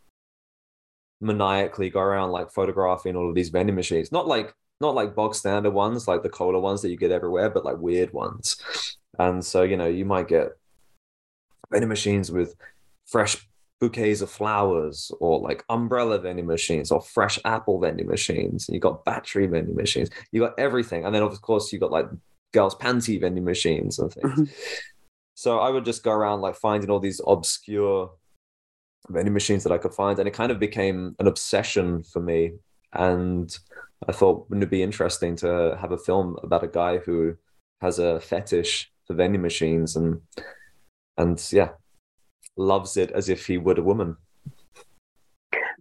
[1.20, 4.10] maniacally go around like photographing all of these vending machines.
[4.10, 7.50] Not like not like bog standard ones, like the cola ones that you get everywhere,
[7.50, 8.56] but like weird ones.
[9.18, 10.48] And so, you know, you might get
[11.70, 12.54] vending machines with
[13.06, 13.46] fresh
[13.80, 18.68] bouquets of flowers or like umbrella vending machines or fresh apple vending machines.
[18.68, 20.10] You got battery vending machines.
[20.32, 21.04] You got everything.
[21.04, 22.06] And then of course you got like
[22.52, 24.32] girls' panty vending machines and things.
[24.32, 24.44] Mm-hmm.
[25.34, 28.10] so I would just go around like finding all these obscure
[29.08, 30.18] vending machines that I could find.
[30.18, 32.52] And it kind of became an obsession for me.
[32.92, 33.56] And
[34.08, 37.36] I thought, wouldn't it be interesting to have a film about a guy who
[37.80, 40.20] has a fetish for vending machines and
[41.16, 41.70] and yeah,
[42.56, 44.16] loves it as if he would a woman.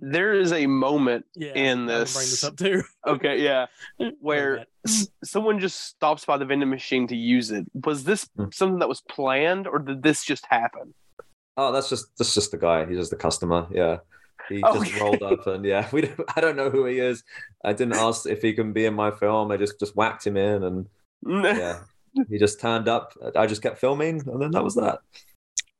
[0.01, 1.51] There is a moment Yeah.
[1.53, 2.83] In this- bring this up too.
[3.07, 3.65] Okay, yeah.
[4.21, 7.65] Where s- someone just stops by the vending machine to use it.
[7.85, 8.45] Was this Hmm.
[8.53, 10.93] something that was planned or did this just happen?
[11.57, 12.85] Oh, that's just that's just the guy.
[12.85, 13.67] He's just the customer.
[13.71, 13.97] Yeah.
[14.47, 17.23] He just rolled up and yeah, we don't, I don't know who he is.
[17.65, 19.51] I didn't ask if he can be in my film.
[19.51, 20.87] I just just whacked him in and
[21.27, 21.81] yeah.
[22.29, 23.13] he just turned up.
[23.35, 24.99] I just kept filming and then that was that.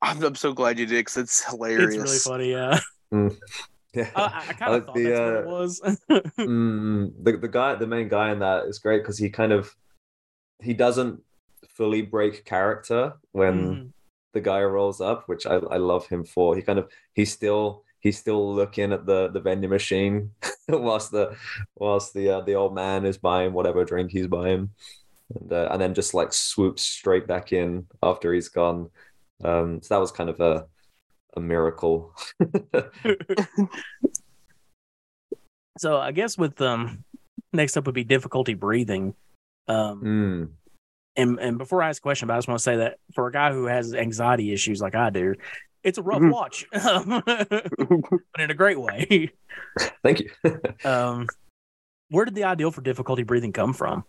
[0.02, 1.96] I'm, I'm so glad you did because it's hilarious.
[1.96, 2.52] It's really funny.
[2.52, 2.80] Yeah.
[3.94, 4.08] Yeah.
[4.16, 5.82] I, I kind of like thought the, that's what uh, it was.
[6.40, 9.76] Mm, the the guy, the main guy in that is great because he kind of
[10.62, 11.22] he doesn't
[11.70, 13.92] fully break character when Mhm.
[14.34, 16.56] the guy rolls up, which I, I love him for.
[16.56, 20.32] He kind of he's still he's still looking at the the vending machine
[20.70, 21.36] whilst the
[21.76, 24.70] whilst the uh, the old man is buying whatever drink he's buying,
[25.34, 28.92] and uh, and then just like swoops straight back in after he's gone.
[29.44, 30.68] Um, so that was kind of a
[31.36, 32.14] a miracle.
[35.78, 37.06] So I guess with um
[37.54, 39.16] next up would be difficulty breathing.
[39.68, 40.50] Um Mm,
[41.16, 43.28] and and before I ask a question, but I just want to say that for
[43.28, 45.36] a guy who has anxiety issues like I do,
[45.84, 46.34] it's a rough Mhm.
[46.34, 46.66] watch.
[46.74, 49.32] but in a great way.
[50.04, 50.32] thank you.
[50.84, 51.28] Um
[52.10, 54.04] where did the ideal for difficulty breathing come from?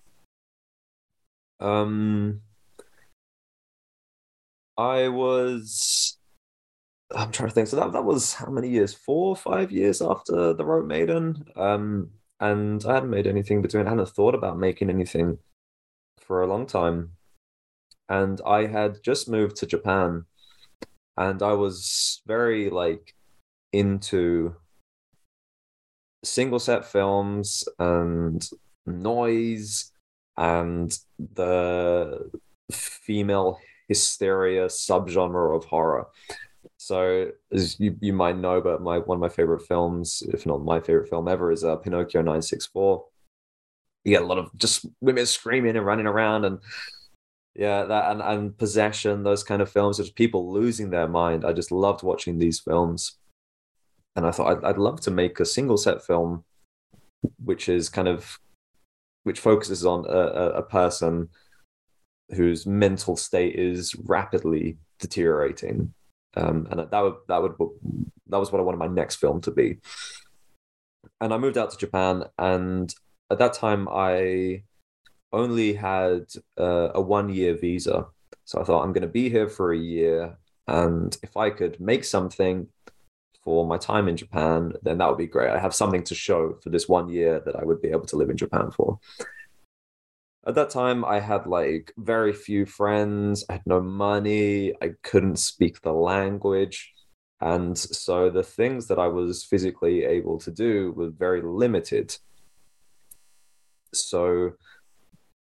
[1.60, 2.40] Um,
[4.80, 6.16] I was.
[7.14, 7.68] I'm trying to think.
[7.68, 8.94] So that that was how many years?
[8.94, 11.44] Four, five years after the Rope Maiden.
[11.54, 12.10] Um,
[12.40, 13.86] and I hadn't made anything between.
[13.86, 15.38] I hadn't thought about making anything
[16.18, 17.10] for a long time,
[18.08, 20.24] and I had just moved to Japan,
[21.18, 23.14] and I was very like
[23.72, 24.56] into
[26.24, 28.48] single set films and
[28.86, 29.92] noise
[30.36, 32.30] and the
[32.70, 33.58] female
[33.90, 36.06] hysteria subgenre of horror.
[36.76, 40.64] So, as you, you might know, but my one of my favorite films, if not
[40.64, 43.04] my favorite film ever, is uh, Pinocchio 964.
[44.04, 46.58] you get a lot of just women screaming and running around and
[47.54, 51.52] yeah that and, and possession those kind of films just people losing their mind i
[51.52, 53.18] just loved watching these films
[54.14, 56.44] and i thought I'd, I'd love to make a single set film
[57.44, 58.38] which is kind of
[59.24, 61.28] which focuses on a, a, a person
[62.34, 65.92] whose mental state is rapidly deteriorating
[66.36, 67.54] um, and that would that would
[68.28, 69.78] that was what i wanted my next film to be
[71.20, 72.94] and i moved out to japan and
[73.30, 74.62] at that time i
[75.32, 76.26] only had
[76.58, 78.06] uh, a one year visa.
[78.44, 80.38] So I thought I'm going to be here for a year.
[80.66, 82.68] And if I could make something
[83.44, 85.50] for my time in Japan, then that would be great.
[85.50, 88.16] I have something to show for this one year that I would be able to
[88.16, 88.98] live in Japan for.
[90.46, 93.44] At that time, I had like very few friends.
[93.48, 94.72] I had no money.
[94.82, 96.92] I couldn't speak the language.
[97.40, 102.16] And so the things that I was physically able to do were very limited.
[103.92, 104.52] So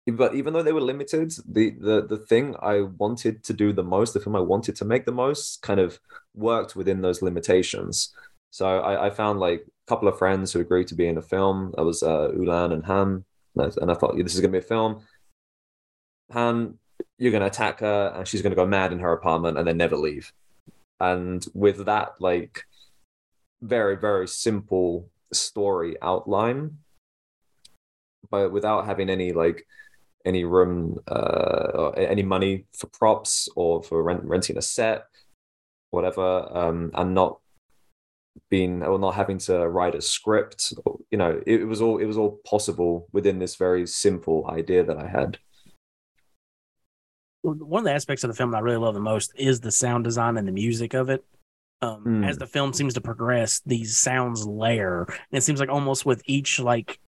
[0.07, 3.85] but even though they were limited, the the the thing I wanted to do the
[3.85, 6.01] most, the film I wanted to make the most, kind of
[6.35, 8.12] worked within those limitations.
[8.51, 11.22] So I, I found like a couple of friends who agreed to be in the
[11.22, 11.72] film.
[11.76, 13.24] That was uh, Ulan and Han,
[13.55, 15.03] and I, thought this is gonna be a film.
[16.32, 16.78] Han,
[17.18, 19.96] you're gonna attack her, and she's gonna go mad in her apartment and then never
[19.96, 20.32] leave.
[21.00, 22.64] And with that, like
[23.61, 26.78] very very simple story outline,
[28.30, 29.66] but without having any like
[30.24, 35.07] any room uh, or any money for props or for rent, renting a set,
[35.90, 37.38] whatever, um, and not
[38.51, 40.72] being or not having to write a script.
[41.11, 44.85] You know, it, it was all it was all possible within this very simple idea
[44.85, 45.39] that I had.
[47.43, 50.05] One of the aspects of the film I really love the most is the sound
[50.05, 51.24] design and the music of it.
[51.80, 52.28] Um, mm.
[52.28, 56.22] As the film seems to progress, these sounds layer, and it seems like almost with
[56.26, 57.01] each like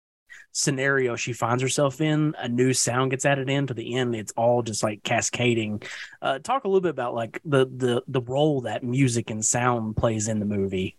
[0.52, 4.16] scenario she finds herself in, a new sound gets added in to the end.
[4.16, 5.84] It's all just like cascading.
[6.22, 9.96] Uh, talk a little bit about like the the the role that music and sound
[9.96, 10.98] plays in the movie.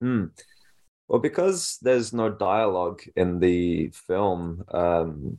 [0.00, 0.26] Hmm.
[1.08, 5.38] Well, because there's no dialogue in the film, um,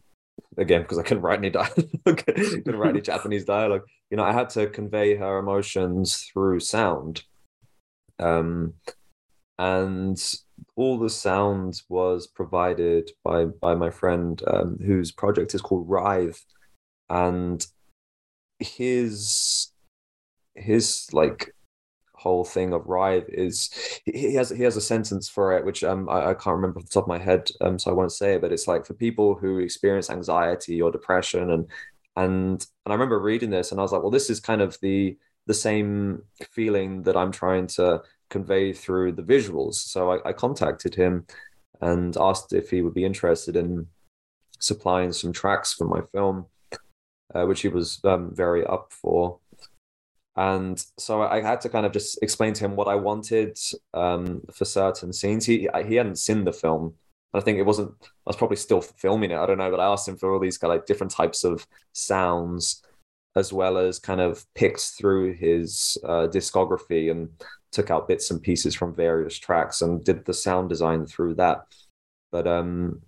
[0.58, 3.82] again, because I couldn't write any dialogue, couldn't write any Japanese dialogue.
[4.12, 7.24] You know, I had to convey her emotions through sound.
[8.20, 8.74] Um,
[9.58, 10.22] and
[10.76, 16.44] all the sound was provided by by my friend um, whose project is called Writhe,
[17.10, 17.66] and
[18.60, 19.72] his
[20.56, 21.54] his like
[22.26, 23.70] whole thing of Writhe is
[24.06, 26.86] he has he has a sentence for it which um I, I can't remember off
[26.86, 28.94] the top of my head um so I won't say it but it's like for
[28.96, 31.68] people who experience anxiety or depression and
[32.16, 34.78] and and I remember reading this and I was like well this is kind of
[34.82, 35.18] the
[35.48, 39.76] the same feeling that I'm trying to convey through the visuals.
[39.76, 41.26] So I, I contacted him
[41.82, 43.88] and asked if he would be interested in
[44.60, 46.48] supplying some tracks for my film,
[47.34, 49.40] uh, which he was um, very up for.
[50.38, 53.58] And so I had to kind of just explain to him what I wanted
[53.94, 55.46] um, for certain scenes.
[55.46, 56.94] He he hadn't seen the film.
[57.34, 57.94] I think it wasn't.
[58.02, 59.38] I was probably still filming it.
[59.38, 61.44] I don't know, but I asked him for all these kind of like different types
[61.46, 62.84] of sounds,
[63.36, 67.30] as well as kind of picks through his uh, discography and
[67.72, 71.66] took out bits and pieces from various tracks and did the sound design through that.
[72.32, 73.02] But um,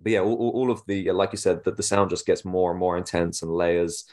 [0.00, 2.70] but yeah, all, all of the like you said, that the sound just gets more
[2.70, 4.04] and more intense and layers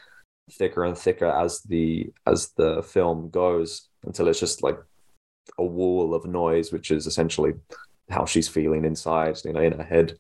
[0.52, 4.78] thicker and thicker as the as the film goes until it's just like
[5.58, 7.54] a wall of noise, which is essentially
[8.10, 10.18] how she's feeling inside, you know, in her head.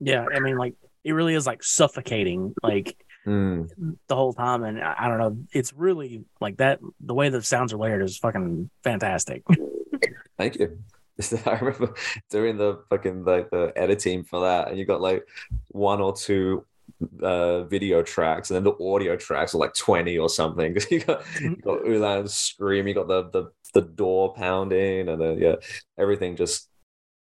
[0.00, 2.54] Yeah, I mean, like it really is like suffocating.
[2.62, 2.96] Like
[3.26, 3.68] mm.
[4.08, 4.64] the whole time.
[4.64, 6.80] And I, I, don't know, it's really like that.
[7.00, 9.42] The way the sounds are layered is fucking fantastic.
[10.38, 10.78] Thank you.
[11.46, 11.94] I remember
[12.30, 15.24] doing the fucking like the editing for that, and you got like
[15.68, 16.64] one or two
[17.22, 20.74] uh video tracks and then the audio tracks are like 20 or something.
[20.74, 25.20] Because you got you got Ulan screaming you got the the the door pounding and
[25.20, 25.56] then yeah
[25.98, 26.68] everything just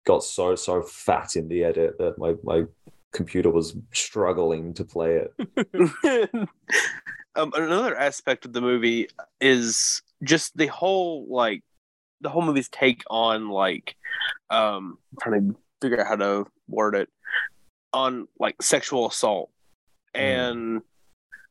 [0.06, 2.66] got so so fat in the edit that my my
[3.14, 5.34] computer was struggling to play it.
[7.36, 9.08] um, another aspect of the movie
[9.40, 11.64] is just the whole like
[12.22, 13.96] the whole movie's take on like
[14.50, 17.10] um I'm trying to figure out how to word it
[17.94, 19.50] on like sexual assault
[20.16, 20.20] mm.
[20.20, 20.82] and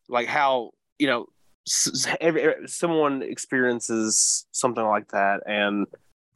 [0.08, 1.26] like how you know
[1.64, 5.86] someone experiences something like that and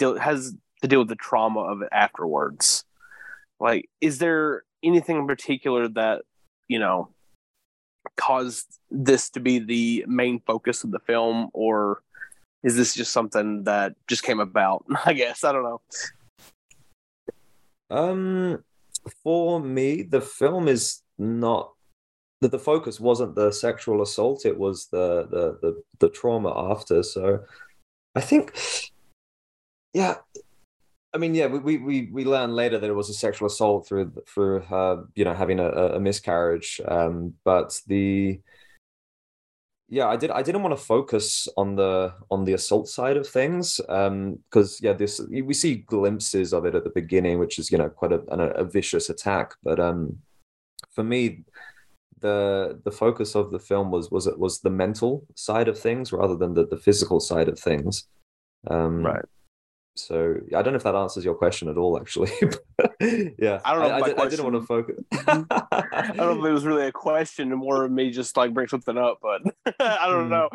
[0.00, 2.84] has to deal with the trauma of it afterwards.
[3.58, 6.22] Like is there anything in particular that
[6.68, 7.08] you know
[8.16, 12.02] caused this to be the main focus of the film or
[12.62, 14.84] is this just something that just came about?
[15.04, 15.80] I guess i don't know.
[17.90, 18.64] Um
[19.22, 21.72] for me, the film is not
[22.40, 27.02] the, the focus wasn't the sexual assault; it was the the the, the trauma after.
[27.02, 27.44] So,
[28.14, 28.56] I think,
[29.94, 30.16] yeah,
[31.14, 34.12] I mean, yeah, we we we learned later that it was a sexual assault through
[34.28, 36.80] through her, you know, having a, a miscarriage.
[36.86, 38.40] Um, but the
[39.88, 40.30] yeah, I did.
[40.30, 44.80] I didn't want to focus on the on the assault side of things, um, because
[44.82, 48.12] yeah, this we see glimpses of it at the beginning, which is you know quite
[48.12, 49.54] a a, a vicious attack.
[49.62, 50.18] But um,
[50.92, 51.44] for me,
[52.26, 56.12] the the focus of the film was was it was the mental side of things
[56.12, 58.08] rather than the the physical side of things.
[58.74, 59.24] Um, Right.
[59.98, 60.16] So
[60.54, 62.30] I don't know if that answers your question at all, actually.
[63.46, 64.96] yeah, I don't know if I, did, I didn't want to focus.
[65.12, 68.68] I don't know if it was really a question more of me just like bring
[68.68, 69.40] something up, but
[69.80, 70.36] I don't Hmm.
[70.36, 70.48] know.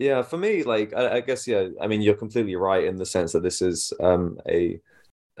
[0.00, 1.68] Yeah, for me, like I, I guess, yeah.
[1.80, 4.80] I mean, you're completely right in the sense that this is um, a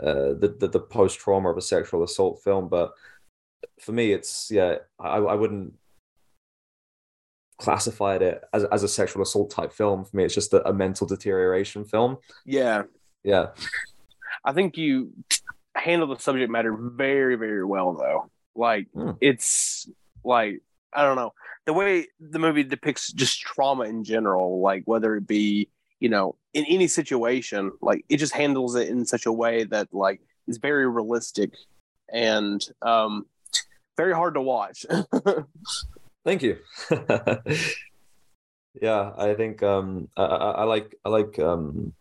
[0.00, 2.92] uh, the the, the post trauma of a sexual assault film, but
[3.80, 5.74] for me, it's yeah, I, I wouldn't
[7.60, 10.04] classify it as as a sexual assault type film.
[10.04, 12.18] For me, it's just a, a mental deterioration film.
[12.44, 12.82] yeah.
[13.24, 13.46] Yeah,
[14.44, 15.12] I think you
[15.74, 18.30] handle the subject matter very, very well, though.
[18.54, 19.10] Like Hmm.
[19.20, 19.88] it's
[20.24, 21.32] like I don't know
[21.66, 25.68] the way the movie depicts just trauma in general, like whether it be
[26.00, 29.88] you know in any situation, like it just handles it in such a way that
[29.92, 31.50] like is very realistic
[32.12, 33.26] and um
[33.98, 34.86] very hard to watch.
[36.24, 36.56] thank you.
[38.80, 41.92] yeah, I think um, I, I, I like I like um,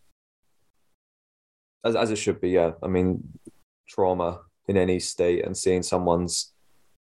[1.83, 2.51] as as it should be.
[2.51, 3.27] Yeah, I mean,
[3.89, 6.53] trauma in any state and seeing someone's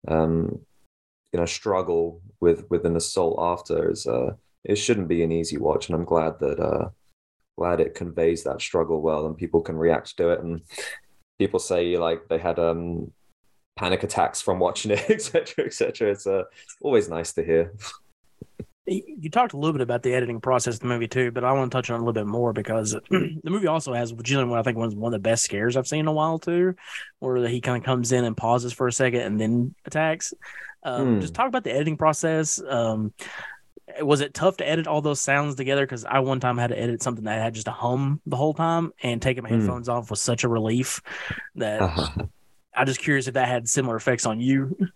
[0.08, 0.60] um,
[1.32, 4.34] you know struggle with with an assault after is uh,
[4.64, 6.90] it shouldn't be an easy watch, and I'm glad that uh,
[7.58, 10.62] glad it conveys that struggle well and people can react to it and
[11.38, 13.12] people say like they had um
[13.82, 16.44] panic attacks from watching it etc etc it's uh,
[16.82, 17.74] always nice to hear
[18.88, 21.52] You talked a little bit about the editing process of the movie too, but I
[21.54, 24.50] want to touch on it a little bit more because the movie also has generally
[24.50, 26.74] what I think was one of the best scares I've seen in a while too,
[27.20, 30.34] where he kind of comes in and pauses for a second and then attacks.
[30.84, 31.20] Um, Hmm.
[31.22, 32.60] Just talk about the editing process.
[32.68, 33.14] Um,
[34.02, 35.86] was it tough to edit all those sounds together?
[35.86, 38.56] Because I one time had to edit something that had just a hum the whole
[38.56, 39.60] time, and taking my Hmm.
[39.60, 41.02] headphones off was such a relief
[41.56, 42.26] that Uh-huh.
[42.76, 44.78] I'm just curious if that had similar effects on you.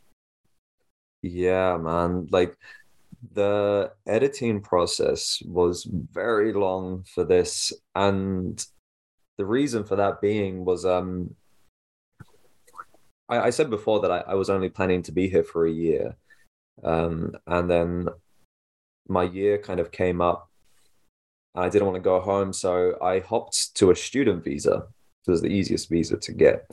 [1.22, 2.28] Yeah, man.
[2.30, 2.56] Like
[3.34, 7.74] the editing process was very long for this.
[7.96, 8.64] And
[9.40, 11.34] the reason for that being was um
[13.28, 15.72] I, I said before that I, I was only planning to be here for a
[15.72, 16.16] year.
[16.84, 18.10] Um and then
[19.08, 20.52] my year kind of came up
[21.56, 24.88] and I didn't want to go home, so I hopped to a student visa.
[25.28, 26.70] It was the easiest visa to get.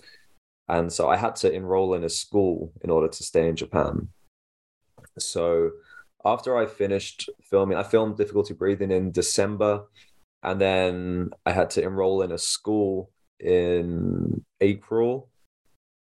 [0.69, 4.09] And so I had to enroll in a school in order to stay in Japan.
[5.19, 5.71] So
[6.25, 9.85] after I finished filming, I filmed Difficulty Breathing in December,
[10.43, 13.11] and then I had to enroll in a school
[13.41, 15.29] in April.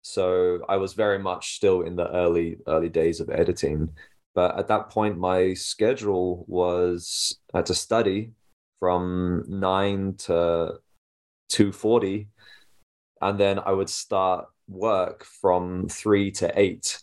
[0.01, 3.89] So I was very much still in the early early days of editing.
[4.34, 8.32] But at that point, my schedule was I had to study
[8.80, 10.80] from nine to
[11.49, 12.30] two forty,
[13.22, 17.01] and then I would start work from three to eight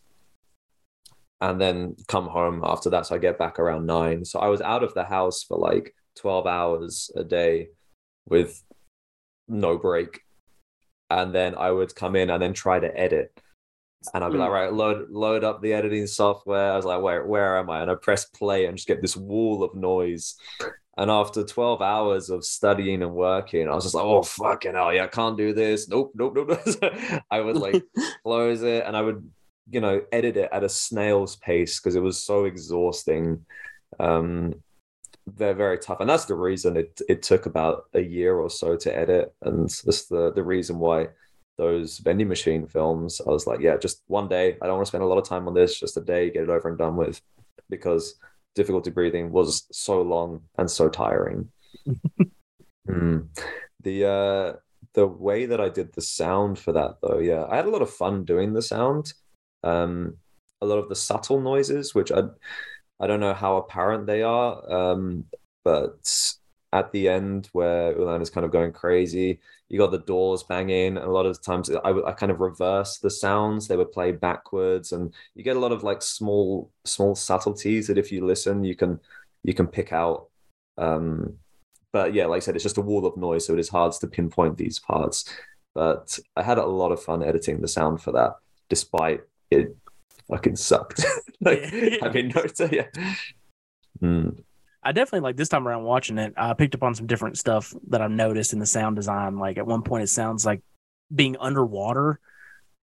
[1.40, 3.06] and then come home after that.
[3.06, 4.24] So I get back around nine.
[4.24, 7.68] So I was out of the house for like 12 hours a day
[8.26, 8.62] with
[9.48, 10.20] no break.
[11.10, 13.38] And then I would come in and then try to edit.
[14.12, 16.72] And I'd be like, right, load load up the editing software.
[16.72, 17.82] I was like, where where am I?
[17.82, 20.34] And I press play and just get this wall of noise.
[20.96, 24.92] And after 12 hours of studying and working, I was just like, oh fucking hell,
[24.92, 25.88] yeah, I can't do this.
[25.88, 27.22] Nope, nope, nope.
[27.30, 27.82] I would like
[28.22, 29.28] close it and I would
[29.70, 33.44] you know edit it at a snail's pace because it was so exhausting
[33.98, 34.54] um
[35.36, 38.76] they're very tough and that's the reason it it took about a year or so
[38.76, 41.06] to edit and that's the the reason why
[41.56, 44.56] those vending machine films i was like yeah just one day.
[44.60, 46.42] I don't want to spend a lot of time on this just a day get
[46.42, 47.20] it over and done with
[47.70, 48.16] because
[48.54, 51.50] difficulty breathing was so long and so tiring.
[52.86, 53.28] Mm.
[53.80, 54.52] the uh
[54.92, 57.80] the way that i did the sound for that though yeah i had a lot
[57.80, 59.14] of fun doing the sound.
[59.62, 60.18] Um,
[60.60, 62.22] a lot of the subtle noises, which I
[63.00, 65.24] I don't know how apparent they are, um,
[65.64, 66.34] but
[66.74, 70.96] at the end where Ulan is kind of going crazy, you got the doors banging.
[70.96, 74.12] And a lot of times I I kind of reverse the sounds; they would play
[74.12, 78.64] backwards, and you get a lot of like small small subtleties that if you listen,
[78.64, 79.00] you can
[79.44, 80.28] you can pick out.
[80.76, 81.38] Um,
[81.92, 83.92] but yeah, like I said, it's just a wall of noise, so it is hard
[83.92, 85.32] to pinpoint these parts.
[85.74, 88.34] but I had a lot of fun editing the sound for that,
[88.68, 89.76] despite it
[90.28, 91.04] fucking sucked.
[91.40, 91.62] like,
[92.02, 92.88] having no, yeah.
[94.02, 94.42] Mm,
[94.84, 96.34] I definitely like this time around watching it.
[96.36, 99.38] I picked up on some different stuff that I've noticed in the sound design.
[99.38, 100.60] Like at one point, it sounds like
[101.14, 102.20] being underwater,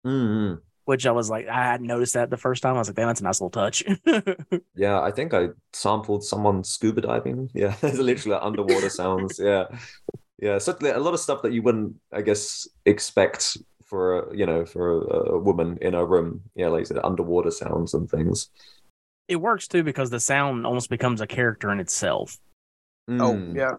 [0.04, 0.58] mm, mm.
[0.84, 2.76] which I was like, I hadn't noticed that the first time.
[2.76, 3.84] I was like, damn, that's a nice little touch.
[4.74, 7.50] Yeah, I think I sampled someone scuba diving.
[7.54, 9.38] Yeah, there's literally like underwater sounds.
[9.42, 9.66] Yeah,
[10.38, 14.46] yeah, certainly a lot of stuff that you wouldn't, I guess, expect for a, you
[14.46, 16.42] know for a, a woman in a room.
[16.54, 18.48] Yeah, like you said, underwater sounds and things.
[19.30, 22.38] It works too because the sound almost becomes a character in itself.
[23.08, 23.72] Oh Mm, yeah.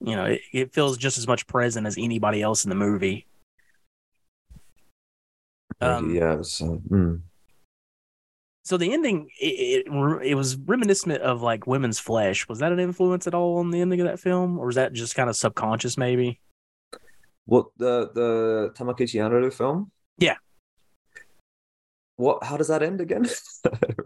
[0.00, 3.26] You know, it, it feels just as much present as anybody else in the movie.
[5.80, 6.42] Um, yeah.
[6.42, 7.20] So, mm.
[8.64, 12.48] So the ending, it, it it was reminiscent of like Women's Flesh.
[12.48, 14.92] Was that an influence at all on the ending of that film, or was that
[14.92, 16.40] just kind of subconscious, maybe?
[17.46, 19.90] What the the Tamakichi Anaru film?
[20.18, 20.36] Yeah.
[22.18, 22.42] What?
[22.44, 23.26] How does that end again?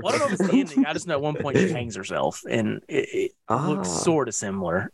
[0.03, 0.85] Well, I don't know if it's the ending.
[0.87, 3.99] I just know at one point she hangs herself, and it, it looks Ah.
[3.99, 4.91] sort of similar.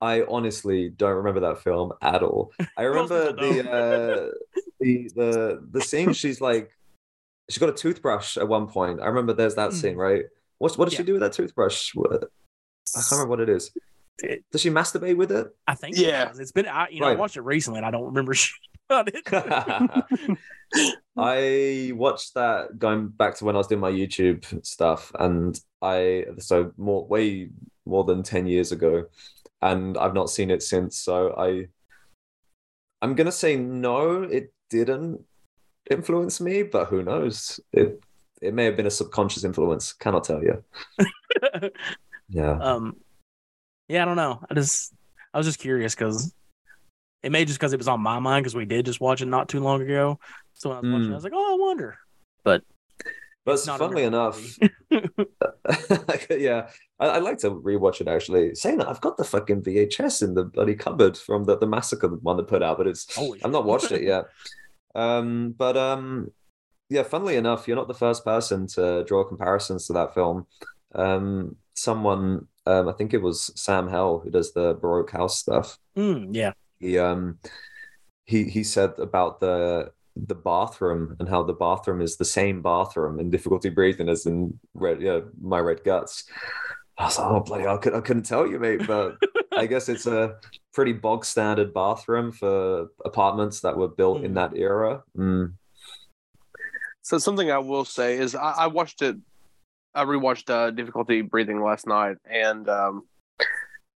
[0.00, 2.50] I honestly don't remember that film at all.
[2.78, 4.30] I remember the uh,
[4.80, 6.14] the the the scene.
[6.14, 6.70] She's like,
[7.50, 9.00] she's got a toothbrush at one point.
[9.02, 10.24] I remember there's that scene, right?
[10.56, 11.06] What what does she Hmm.
[11.06, 11.94] Do with that toothbrush?
[11.94, 12.30] What-
[12.96, 13.70] I can't remember what it is.
[14.22, 15.46] It- Does she masturbate with it?
[15.66, 16.22] I think Yeah.
[16.22, 16.38] it was.
[16.40, 16.66] it's been.
[16.66, 18.32] I, you know, I watched it recently, and I don't remember
[18.88, 20.38] about it.
[21.18, 26.26] I watched that going back to when I was doing my YouTube stuff, and I
[26.38, 27.50] so more way
[27.86, 29.06] more than ten years ago,
[29.62, 30.98] and I've not seen it since.
[30.98, 31.68] So I,
[33.02, 35.24] I'm gonna say no, it didn't
[35.90, 37.60] influence me, but who knows?
[37.72, 38.00] It
[38.40, 39.92] it may have been a subconscious influence.
[39.92, 40.62] Cannot tell you.
[42.28, 42.58] Yeah.
[42.60, 42.96] um,
[43.88, 44.44] yeah, I don't know.
[44.50, 44.92] I just,
[45.32, 46.34] I was just curious because
[47.22, 49.26] it may just because it was on my mind because we did just watch it
[49.26, 50.18] not too long ago.
[50.58, 51.12] So when I was watching, Mm.
[51.12, 51.98] I was like, oh, I wonder.
[52.44, 52.62] But
[53.44, 54.58] but a funnily enough,
[56.30, 56.68] yeah,
[57.00, 58.54] I, I'd like to rewatch it actually.
[58.54, 62.08] Saying that, I've got the fucking VHS in the bloody cupboard from the, the massacre
[62.08, 64.26] one that put out, but it's Holy I've not watched it yet.
[64.94, 66.30] Um, but um,
[66.90, 70.46] yeah, funnily enough, you're not the first person to draw comparisons to that film.
[70.94, 75.78] Um, someone, um, I think it was Sam Hell who does the Baroque House stuff.
[75.96, 76.52] Mm, yeah.
[76.80, 77.38] He um,
[78.24, 79.92] he he said about the
[80.26, 84.58] the bathroom and how the bathroom is the same bathroom in difficulty breathing as in
[84.74, 86.24] red yeah my red guts
[86.98, 89.16] i was like oh bloody I, could, I couldn't tell you mate but
[89.56, 90.36] i guess it's a
[90.74, 94.34] pretty bog standard bathroom for apartments that were built in Mm.
[94.34, 95.54] that era Mm.
[97.02, 99.16] So something I will say is I, I watched it.
[99.94, 103.08] I rewatched uh, Difficulty Breathing last night, and um,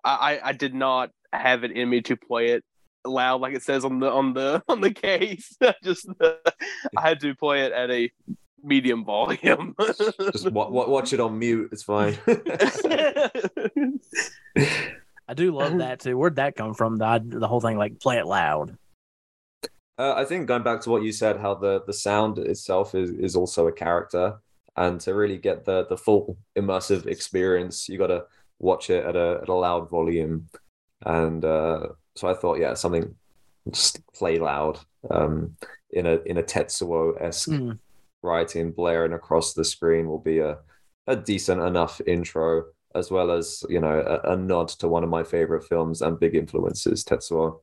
[0.04, 2.64] I I did not have it in me to play it
[3.06, 5.58] loud like it says on the on the on the case.
[5.84, 8.12] Just I had to play it at a
[8.64, 9.76] medium volume.
[9.98, 12.16] just wa- wa- watch it on mute it's fine
[15.32, 16.18] I do love that too.
[16.18, 16.98] Where'd that come from?
[16.98, 18.78] The, the whole thing, like, play it loud.
[19.98, 23.12] Uh, I think going back to what you said, how the the sound itself is
[23.12, 24.40] is also a character,
[24.76, 28.26] and to really get the the full immersive experience, you got to
[28.60, 30.50] watch it at a at a loud volume,
[31.06, 33.16] and uh, so I thought, yeah, something
[33.72, 35.56] just play loud um,
[35.92, 37.80] in a in a Tetsuo esque Mm.
[38.24, 40.58] writing blaring across the screen will be a
[41.08, 45.10] a decent enough intro, as well as you know a, a nod to one of
[45.10, 47.60] my favorite films and big influences, Tetsuo.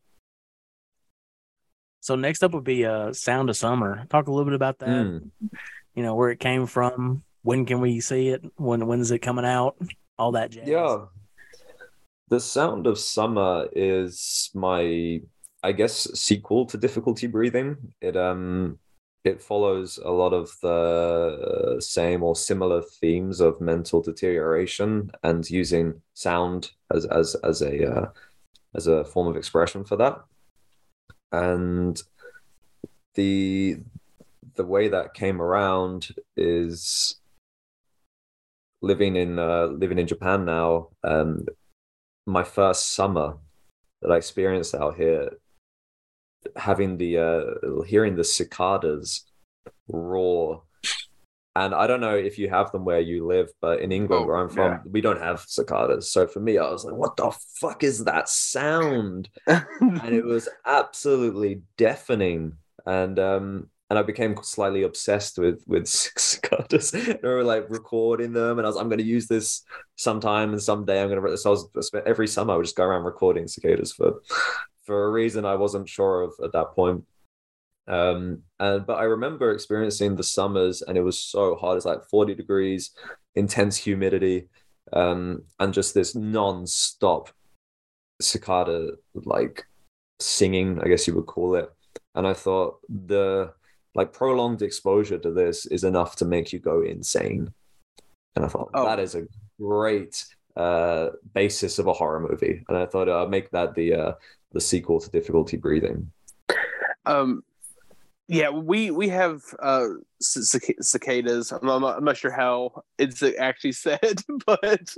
[2.00, 4.06] So next up would be uh, Sound of Summer.
[4.08, 4.88] Talk a little bit about that.
[4.88, 5.30] Mm.
[5.94, 7.22] You know, where it came from.
[7.42, 8.44] When can we see it?
[8.56, 9.76] When when is it coming out?
[10.18, 10.68] All that jazz.
[10.68, 11.06] Yeah.
[12.28, 15.20] The Sound of Summer is my,
[15.62, 17.94] I guess, sequel to Difficulty Breathing.
[18.00, 18.78] It um
[19.24, 26.02] it follows a lot of the same or similar themes of mental deterioration and using
[26.14, 28.06] sound as as as a uh,
[28.74, 30.22] as a form of expression for that.
[31.32, 32.00] And
[33.14, 33.78] the
[34.54, 37.18] the way that came around is
[38.82, 40.88] living in uh, living in Japan now.
[41.02, 41.46] Um,
[42.28, 43.36] my first summer
[44.02, 45.30] that I experienced out here,
[46.56, 49.24] having the uh, hearing the cicadas
[49.88, 50.62] roar.
[51.56, 54.26] And I don't know if you have them where you live, but in England, Oh,
[54.26, 54.78] where I'm from, yeah.
[54.88, 56.12] we don't have cicadas.
[56.12, 59.28] So for me, I was like, what the fuck is that sound?
[59.48, 62.52] and it was absolutely deafening
[62.86, 66.92] and um and I became slightly obsessed with with cicadas.
[66.92, 69.64] and we were like recording them, and I was, I'm going to use this
[69.96, 71.36] sometime, and someday I'm going to.
[71.38, 74.20] So I was every summer I would just go around recording cicadas for
[74.82, 77.04] for a reason I wasn't sure of at that point.
[77.86, 81.76] Um, and but I remember experiencing the summers, and it was so hot.
[81.76, 82.90] It's like forty degrees,
[83.34, 84.48] intense humidity,
[84.92, 87.30] um, and just this non-stop
[88.20, 89.64] cicada like
[90.20, 91.70] singing, I guess you would call it.
[92.14, 93.52] And I thought the
[93.98, 97.52] like prolonged exposure to this is enough to make you go insane.
[98.36, 98.84] And I thought Oh.
[98.86, 99.26] that is a
[99.60, 100.24] great
[100.56, 102.62] uh, basis of a horror movie.
[102.68, 104.12] And I thought I'd make that the uh,
[104.52, 106.12] the sequel to Difficulty Breathing.
[107.06, 107.42] Um,
[108.28, 109.88] yeah, we we have uh
[110.20, 111.50] cic- cicadas.
[111.50, 114.94] I'm not, I'm not sure how it's actually said, but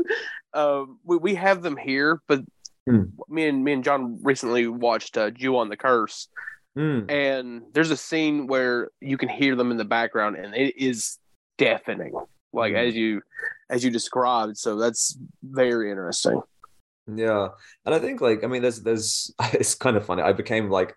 [0.53, 2.21] um, we we have them here.
[2.29, 2.41] But
[2.89, 3.05] Hmm.
[3.29, 6.29] me and me and John recently watched uh, Ju-On: The Curse,
[6.77, 7.01] Hmm.
[7.09, 11.19] and there's a scene where you can hear them in the background, and it is
[11.59, 12.13] deafening,
[12.53, 12.77] like Hmm.
[12.77, 13.23] as you
[13.69, 14.57] as you described.
[14.57, 16.41] So that's very interesting.
[17.13, 17.49] Yeah,
[17.85, 20.23] and I think like I mean, there's there's it's kind of funny.
[20.23, 20.95] I became like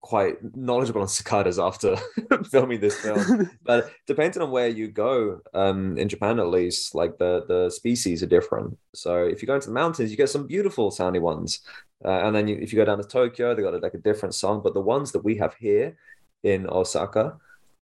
[0.00, 1.96] quite knowledgeable on cicadas after
[2.50, 3.48] filming this film.
[3.62, 8.20] but depending on where you go um in japan at least like the the species
[8.20, 11.60] are different so if you go into the mountains you get some beautiful sounding ones
[12.04, 14.34] uh, and then you, if you go down to tokyo they got like a different
[14.34, 15.96] song but the ones that we have here
[16.42, 17.36] in osaka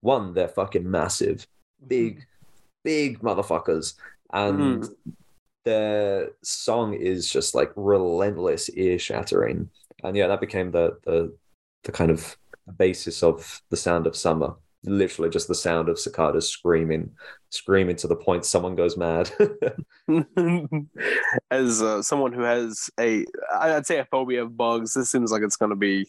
[0.06, 1.46] one they're fucking massive.
[1.88, 2.26] Big
[2.84, 3.96] big motherfuckers.
[4.32, 4.88] And
[5.66, 9.70] their song is just like relentless ear shattering.
[10.04, 11.36] And yeah that became the the
[11.84, 12.38] the kind of
[12.78, 14.56] basis of the sound of summer
[14.86, 17.12] literally just the sound of cicadas screaming
[17.50, 19.32] screaming to the point someone goes mad.
[21.52, 23.26] As uh, someone who has a,
[23.60, 26.06] I'd say a phobia of bugs, this seems like it's going to be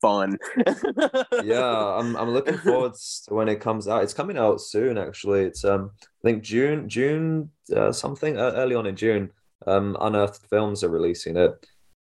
[0.00, 0.38] fun.
[1.44, 4.02] yeah i'm i'm looking forward to when it comes out.
[4.02, 5.42] It's coming out soon actually.
[5.44, 9.30] It's um i think june june uh, something uh, early on in june
[9.66, 11.52] um unearthed films are releasing it.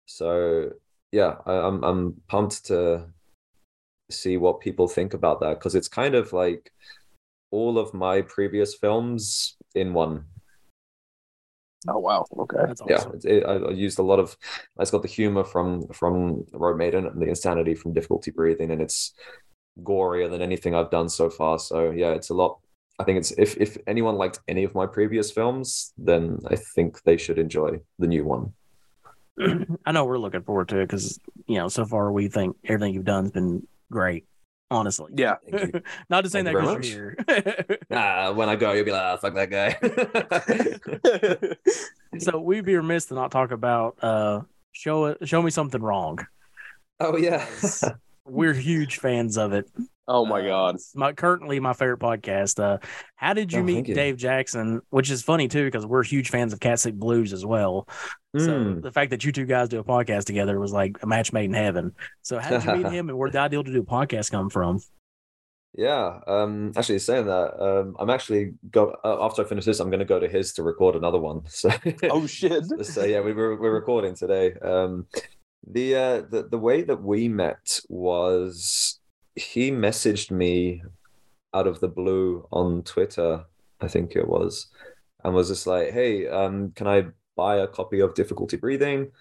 [0.06, 0.72] So
[1.12, 3.08] yeah I, i'm i'm pumped to
[4.10, 6.72] see what people think about that because it's kind of like
[7.52, 10.26] all of my previous films in one
[11.88, 12.26] Oh wow!
[12.38, 12.58] Okay.
[12.68, 14.36] That's yeah it, it, I, I used a lot of
[14.80, 18.82] it's got the humor from from Rope Maiden and the insanity from difficulty breathing and
[18.82, 19.14] it's
[19.84, 22.60] gorier than anything i've done so far so yeah it's a lot
[23.00, 27.02] i think it's if if anyone liked any of my previous films then i think
[27.04, 28.54] they should enjoy the new one
[29.86, 32.94] I know we're looking forward to it because you know so far we think everything
[32.94, 34.26] you've done has been great.
[34.72, 35.38] Honestly, Yeah.
[36.10, 37.66] Not to say that because you're here.
[38.34, 39.76] when i go you'll be like ah, fuck that guy
[42.20, 46.20] so we'd be remiss to not talk about uh show it show me something wrong.
[47.00, 47.48] oh yeah
[48.26, 49.68] We're huge fans of it.
[50.10, 50.76] Oh my Uh, god.
[50.76, 52.62] it's my currently my favorite podcast.
[52.62, 52.80] Uh,
[53.16, 53.96] how did you Oh, meet you.
[53.96, 54.82] Dave Jackson?
[54.90, 57.88] Which is funny too because we're huge fans of Cat Sick Blues as well.
[58.38, 58.82] So Mm.
[58.82, 61.46] the fact that you two guys do a podcast together was like a match made
[61.46, 61.94] in heaven.
[62.22, 64.30] So how did you meet him, and where did the idea to do a podcast
[64.32, 64.80] come from?
[65.78, 69.90] Yeah, um, actually saying that, um, I'm actually go uh, after I finish this, I'm
[69.92, 71.42] going to go to his to record another one.
[71.48, 71.70] So,
[72.10, 72.64] Oh shit.
[72.86, 74.54] so yeah, we were we're recording today.
[74.56, 75.06] Um,
[75.70, 78.99] the uh, the the way that we met was
[79.40, 80.84] he messaged me
[81.54, 83.46] out of the blue on Twitter,
[83.82, 84.68] I think it was,
[85.24, 89.12] and was just like, "Hey, um, can I buy a copy of Difficulty Breathing?"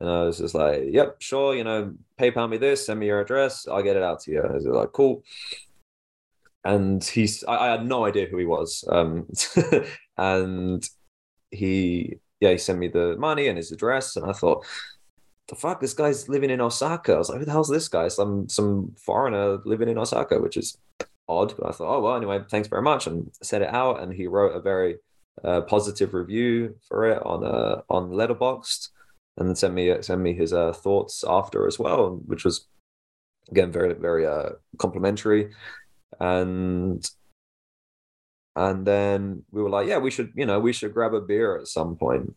[0.00, 1.54] And I was just like, "Yep, sure.
[1.56, 4.42] You know, PayPal me this, send me your address, I'll get it out to you."
[4.42, 5.22] I was like, "Cool."
[6.64, 9.28] And he's, I, I had no idea who he was, um,
[10.18, 10.88] and
[11.50, 14.64] he, yeah, he sent me the money and his address, and I thought,
[15.48, 17.14] the fuck, this guy's living in Osaka.
[17.14, 18.08] I was like, who the hell's this guy?
[18.08, 20.76] Some some foreigner living in Osaka, which is
[21.28, 21.54] odd.
[21.56, 24.02] But I thought, oh well, anyway, thanks very much, and sent it out.
[24.02, 24.96] And he wrote a very
[25.44, 28.88] uh, positive review for it on uh, on Letterboxd,
[29.36, 32.66] and sent me sent me his uh, thoughts after as well, which was
[33.50, 35.52] again very very uh, complimentary.
[36.18, 37.08] And
[38.56, 41.58] and then we were like, yeah, we should, you know, we should grab a beer
[41.58, 42.34] at some point.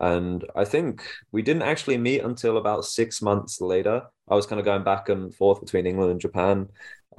[0.00, 4.02] And I think we didn't actually meet until about six months later.
[4.28, 6.68] I was kind of going back and forth between England and Japan,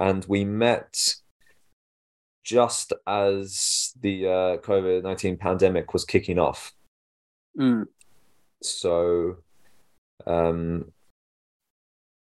[0.00, 1.14] and we met
[2.42, 6.72] just as the uh, COVID 19 pandemic was kicking off.
[7.56, 7.86] Mm.
[8.62, 9.36] So,
[10.26, 10.90] um,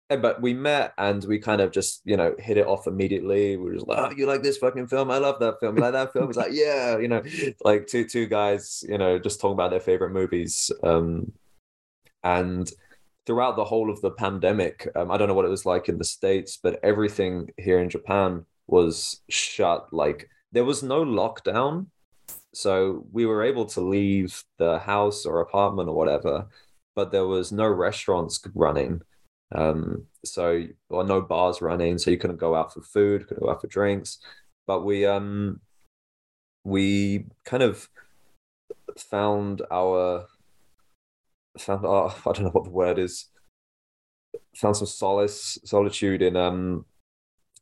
[0.08, 3.56] but we met and we kind of just, you know, hit it off immediately.
[3.56, 5.10] We were just like, oh, you like this fucking film?
[5.10, 5.76] I love that film.
[5.76, 6.28] Like that film?
[6.28, 7.22] He's like, yeah, you know,
[7.64, 10.70] like two two guys, you know, just talking about their favorite movies.
[10.82, 11.32] Um,
[12.22, 12.70] and
[13.26, 15.98] throughout the whole of the pandemic, um, I don't know what it was like in
[15.98, 19.92] the States, but everything here in Japan was shut.
[19.92, 21.86] Like there was no lockdown.
[22.54, 26.46] So we were able to leave the house or apartment or whatever
[26.96, 29.02] but there was no restaurants running.
[29.54, 33.50] Um, so or no bars running, so you couldn't go out for food, couldn't go
[33.50, 34.18] out for drinks.
[34.66, 35.60] But we um
[36.64, 37.88] we kind of
[38.98, 40.26] found our
[41.58, 43.26] found our I don't know what the word is
[44.54, 46.84] found some solace solitude in um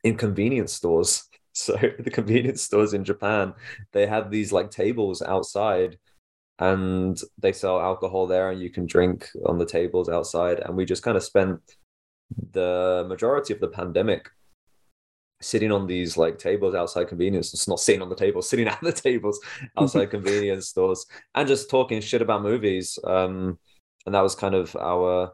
[0.03, 3.55] in convenience stores so the convenience stores in Japan
[3.93, 5.99] they had these like tables outside
[6.59, 10.61] and they sell alcohol there and you can drink on the tables outside.
[10.61, 11.61] And we just kind of spent
[12.53, 14.31] the majority of the pandemic
[15.41, 18.81] sitting on these like tables outside convenience it's not sitting on the tables sitting at
[18.81, 19.39] the tables
[19.77, 22.99] outside convenience stores and just talking shit about movies.
[23.05, 23.59] Um
[24.07, 25.33] and that was kind of our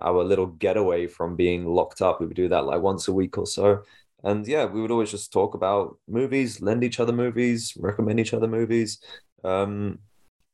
[0.00, 2.20] our little getaway from being locked up.
[2.20, 3.82] We would do that like once a week or so.
[4.22, 8.34] And yeah we would always just talk about movies lend each other movies recommend each
[8.34, 9.00] other movies.
[9.42, 10.00] Um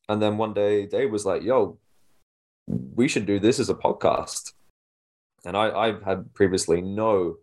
[0.08, 1.78] and then one day Dave was like yo
[2.66, 4.52] we should do this as a podcast
[5.44, 7.36] and i i had previously no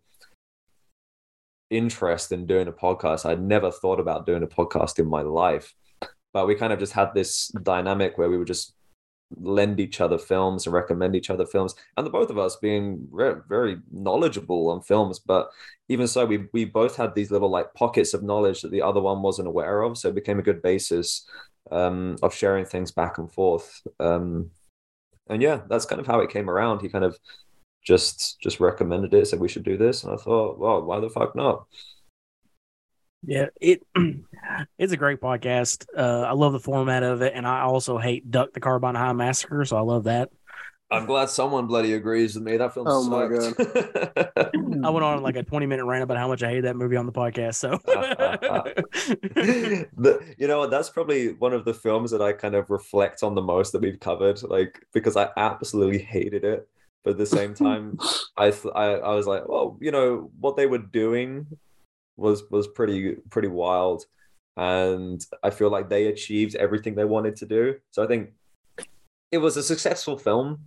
[1.71, 3.25] interest in doing a podcast.
[3.25, 5.73] I'd never thought about doing a podcast in my life.
[6.33, 8.73] But we kind of just had this dynamic where we would just
[9.37, 11.73] lend each other films and recommend each other films.
[11.97, 15.49] And the both of us being re- very knowledgeable on films, but
[15.89, 19.01] even so, we we both had these little like pockets of knowledge that the other
[19.01, 19.97] one wasn't aware of.
[19.97, 21.27] So it became a good basis
[21.71, 23.81] um, of sharing things back and forth.
[23.99, 24.51] Um,
[25.29, 26.81] and yeah, that's kind of how it came around.
[26.81, 27.17] He kind of
[27.83, 31.09] just just recommended it, said we should do this, and I thought, well, why the
[31.09, 31.65] fuck not?
[33.23, 33.81] Yeah, it
[34.77, 35.85] it's a great podcast.
[35.95, 38.53] Uh, I love the format of it, and I also hate Duck!
[38.53, 40.29] The Carbine High Massacre, so I love that.
[40.91, 42.57] I'm glad someone bloody agrees with me.
[42.57, 43.61] That film Oh my sucked.
[44.83, 46.97] I went on like a 20 minute rant about how much I hate that movie
[46.97, 47.55] on the podcast.
[47.55, 47.79] So,
[49.95, 50.67] the, you know?
[50.67, 53.81] That's probably one of the films that I kind of reflect on the most that
[53.81, 56.67] we've covered, like because I absolutely hated it.
[57.03, 57.97] But at the same time,
[58.37, 61.47] I, th- I I was like, well, you know what they were doing
[62.17, 64.05] was was pretty pretty wild,
[64.57, 67.75] and I feel like they achieved everything they wanted to do.
[67.89, 68.33] So I think
[69.31, 70.59] it was a successful film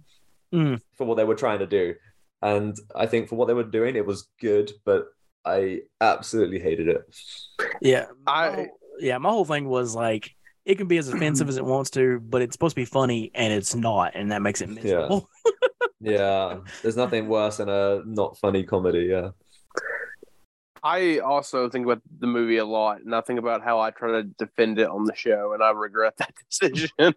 [0.55, 0.81] Mm.
[0.97, 1.95] for what they were trying to do,
[2.43, 4.71] and I think for what they were doing, it was good.
[4.85, 5.07] But
[5.45, 7.03] I absolutely hated it.
[7.83, 10.31] yeah, I- whole- yeah, my whole thing was like,
[10.65, 13.31] it can be as offensive as it wants to, but it's supposed to be funny,
[13.35, 15.29] and it's not, and that makes it miserable.
[16.01, 19.07] Yeah, there's nothing worse than a not funny comedy.
[19.11, 19.31] Yeah.
[20.83, 24.11] I also think about the movie a lot, and I think about how I try
[24.13, 27.15] to defend it on the show, and I regret that decision.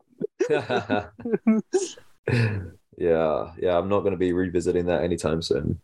[2.98, 3.78] yeah, yeah.
[3.78, 5.80] I'm not going to be revisiting that anytime soon.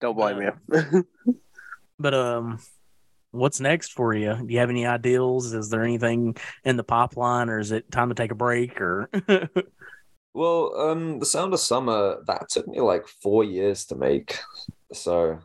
[0.00, 1.04] Don't blame you.
[1.98, 2.58] But um,
[3.30, 4.34] what's next for you?
[4.34, 5.52] Do you have any ideals?
[5.52, 8.80] Is there anything in the pipeline, or is it time to take a break?
[8.80, 9.08] Or
[10.34, 14.38] Well, um, The Sound of Summer that took me like four years to make,
[14.92, 15.38] so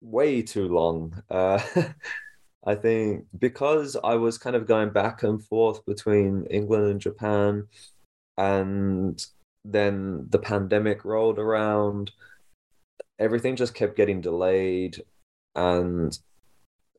[0.00, 1.22] way too long.
[1.28, 1.60] Uh,
[2.66, 7.66] I think because I was kind of going back and forth between England and Japan,
[8.36, 9.24] and
[9.64, 12.12] then the pandemic rolled around,
[13.18, 15.02] everything just kept getting delayed,
[15.54, 16.18] and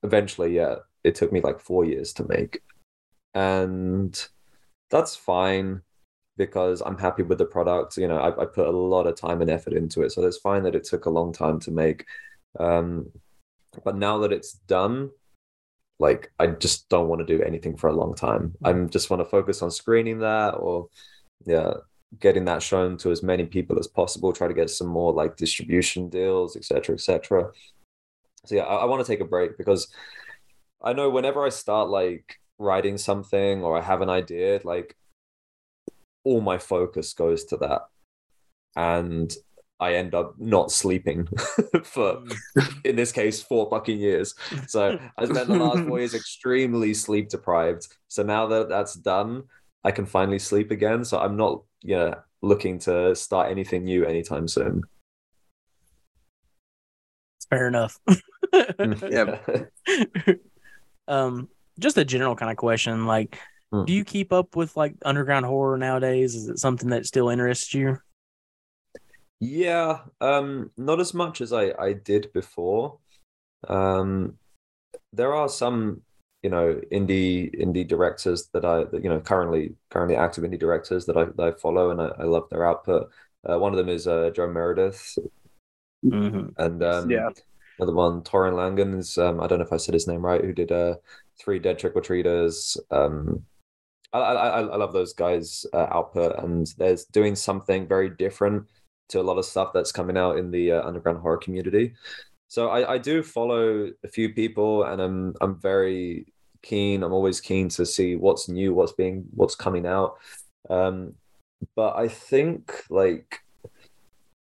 [0.04, 2.62] eventually, yeah, it took me like four years to make,
[3.34, 4.28] and
[4.90, 5.82] that's fine
[6.38, 7.98] because I'm happy with the product.
[7.98, 10.38] You know, I, I put a lot of time and effort into it, so it's
[10.38, 12.06] fine that it took a long time to make.
[12.60, 13.12] Um,
[13.84, 15.12] but now that it's done,
[16.00, 18.56] like I just don't want to do anything for a long time.
[18.64, 20.88] I just want to focus on screening that, or
[21.46, 21.74] yeah,
[22.20, 24.34] getting that shown to as many people as possible.
[24.34, 27.52] Try to get some more like distribution deals, etc., etc.
[28.46, 29.88] So yeah, I, I want to take a break because
[30.84, 34.96] I know whenever I start like writing something or I have an idea, like
[36.26, 37.84] all my focus goes to that
[38.76, 39.34] and
[39.80, 41.26] i end up not sleeping
[41.84, 42.36] for mm.
[42.84, 44.34] in this case four fucking years
[44.68, 49.44] so i spent the last four years extremely sleep deprived so now that that's done
[49.86, 54.06] i can finally sleep again so i'm not you know looking to start anything new
[54.06, 54.84] anytime soon
[57.50, 58.00] fair enough.
[59.10, 59.40] Yeah.
[61.10, 63.38] um, just a general kind of question, like.
[63.74, 63.84] Hmm.
[63.84, 66.36] Do you keep up with like underground horror nowadays?
[66.36, 67.98] Is it something that still interests you?
[69.42, 73.00] Yeah, um, not as much as I I did before.
[73.68, 74.38] Um,
[75.12, 76.04] there are some,
[76.46, 77.34] you know, indie
[77.64, 81.48] indie directors that I, that, you know, currently currently active indie directors that I that
[81.50, 83.04] I follow and I, I love their output.
[83.50, 85.02] Uh, one of them is uh, Joe Meredith,
[86.06, 86.50] Mm-hmm.
[86.58, 87.30] and um, Yeah.
[87.80, 90.44] another one, Torin Langen is um, I don't know if I said his name right,
[90.44, 90.96] who did uh,
[91.40, 93.44] three Dead Trick or Treaters, um,
[94.14, 98.68] I, I I love those guys' uh, output, and they're doing something very different
[99.10, 101.94] to a lot of stuff that's coming out in the uh, underground horror community.
[102.48, 106.28] So I, I do follow a few people, and I'm I'm very
[106.66, 107.04] keen.
[107.04, 110.18] I'm always keen to see what's new, what's being, what's coming out.
[110.70, 111.14] Um,
[111.76, 113.40] but I think like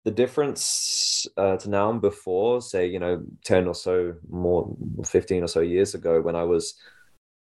[0.03, 5.43] the difference uh, to now and before, say, you know, 10 or so more, 15
[5.43, 6.76] or so years ago, when I was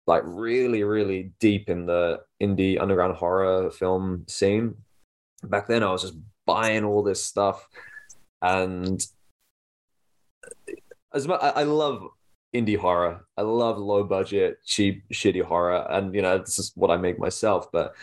[0.08, 4.76] like really, really deep in the indie underground horror film scene,
[5.44, 7.68] back then I was just buying all this stuff.
[8.42, 9.06] And
[11.14, 12.08] as much, I love
[12.56, 13.26] indie horror.
[13.38, 15.86] I love low budget, cheap, shitty horror.
[15.90, 17.72] And, you know, this is what I make myself.
[17.72, 17.94] But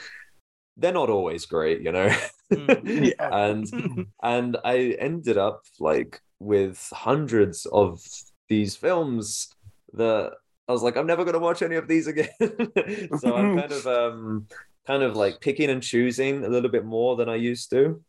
[0.76, 2.08] they're not always great, you know.
[2.52, 3.28] Mm, yeah.
[3.32, 8.00] and and I ended up like with hundreds of
[8.48, 9.48] these films
[9.94, 10.32] that
[10.68, 12.28] I was like, I'm never gonna watch any of these again.
[13.18, 14.46] so I'm kind of um
[14.86, 18.02] kind of like picking and choosing a little bit more than I used to.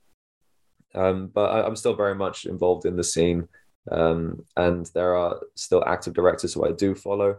[0.96, 3.48] Um, but I, I'm still very much involved in the scene.
[3.92, 7.38] Um, and there are still active directors who I do follow.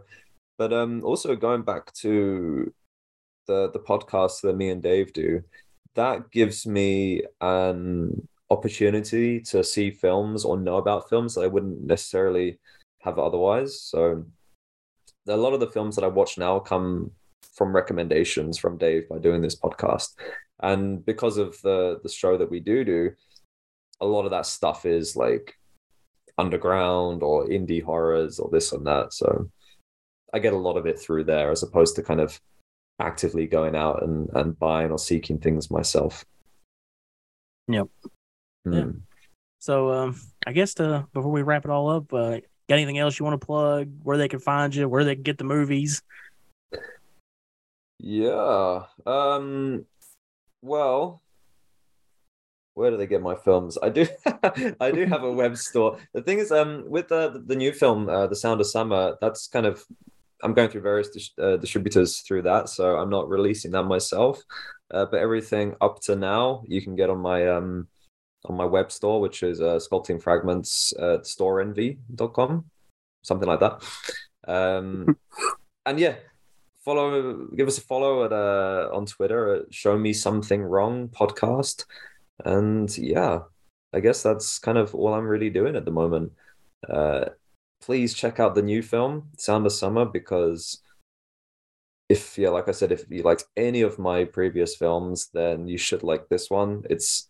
[0.57, 2.73] But um, also going back to
[3.47, 5.43] the the podcast that me and Dave do,
[5.95, 11.81] that gives me an opportunity to see films or know about films that I wouldn't
[11.81, 12.59] necessarily
[13.01, 13.81] have otherwise.
[13.81, 14.23] So
[15.27, 17.11] a lot of the films that I watch now come
[17.53, 20.15] from recommendations from Dave by doing this podcast.
[20.61, 23.11] And because of the the show that we do do,
[23.99, 25.57] a lot of that stuff is like
[26.37, 29.13] underground or indie horrors or this and that.
[29.13, 29.49] So
[30.33, 32.39] I get a lot of it through there as opposed to kind of
[32.99, 36.25] actively going out and, and buying or seeking things myself.
[37.67, 37.87] Yep.
[38.67, 38.73] Mm.
[38.73, 38.91] Yeah.
[39.59, 43.19] So um, I guess to, before we wrap it all up, uh, got anything else
[43.19, 43.89] you want to plug?
[44.03, 44.87] Where they can find you?
[44.87, 46.01] Where they can get the movies?
[47.99, 48.83] Yeah.
[49.05, 49.85] Um.
[50.61, 51.21] Well,
[52.75, 53.77] where do they get my films?
[53.81, 54.05] I do.
[54.79, 55.97] I do have a web store.
[56.13, 59.47] The thing is, um, with the the new film, uh, The Sound of Summer, that's
[59.47, 59.83] kind of
[60.43, 64.41] I'm going through various dis- uh, distributors through that, so I'm not releasing that myself.
[64.93, 67.87] Uh, but everything up to now, you can get on my um
[68.45, 72.65] on my web store, which is uh, sculpting fragments at storenvy.com,
[73.23, 73.83] something like that.
[74.47, 75.17] Um,
[75.85, 76.15] and yeah,
[76.83, 81.85] follow, give us a follow at uh on Twitter at Show Me Something Wrong podcast,
[82.43, 83.39] and yeah,
[83.93, 86.33] I guess that's kind of all I'm really doing at the moment.
[86.89, 87.25] Uh,
[87.81, 90.81] please check out the new film Sound of Summer because
[92.09, 95.77] if yeah, like I said, if you liked any of my previous films, then you
[95.77, 96.83] should like this one.
[96.89, 97.29] It's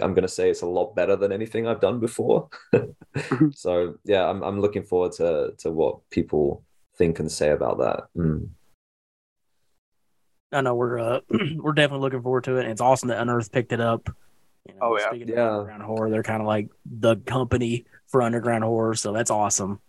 [0.00, 2.48] I'm gonna say it's a lot better than anything I've done before.
[3.54, 6.64] so yeah, I'm I'm looking forward to to what people
[6.96, 8.04] think and say about that.
[8.16, 8.48] Mm.
[10.52, 11.20] I know we're uh,
[11.56, 12.62] we're definitely looking forward to it.
[12.62, 14.08] And it's awesome that Unearth picked it up.
[14.66, 15.08] You know, Oh, yeah.
[15.08, 15.48] Speaking of Yeah.
[15.48, 19.80] underground horror, they're kind of like the company for underground horror, so that's awesome.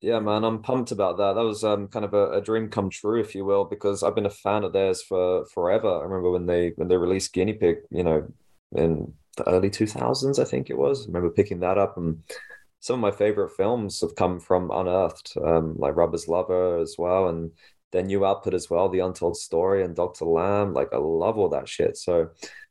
[0.00, 1.34] Yeah, man, I'm pumped about that.
[1.34, 4.14] That was um, kind of a, a dream come true, if you will, because I've
[4.14, 5.88] been a fan of theirs for forever.
[5.88, 8.28] I remember when they when they released Guinea Pig, you know,
[8.72, 11.04] in the early 2000s, I think it was.
[11.04, 12.22] I remember picking that up, and
[12.80, 17.28] some of my favorite films have come from Unearthed, um, like Rubber's Lover as well,
[17.28, 17.50] and
[17.92, 20.24] their new output as well, The Untold Story and Dr.
[20.24, 20.74] Lamb.
[20.74, 21.96] Like, I love all that shit.
[21.96, 22.30] So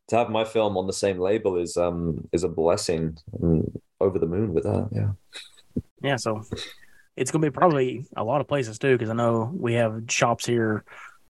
[0.10, 3.18] to have my film on the same label is um is a blessing.
[3.42, 4.90] I'm over the moon with that.
[4.92, 5.82] Yeah.
[6.02, 6.44] Yeah, so
[7.16, 10.46] it's gonna be probably a lot of places too, because I know we have shops
[10.46, 10.84] here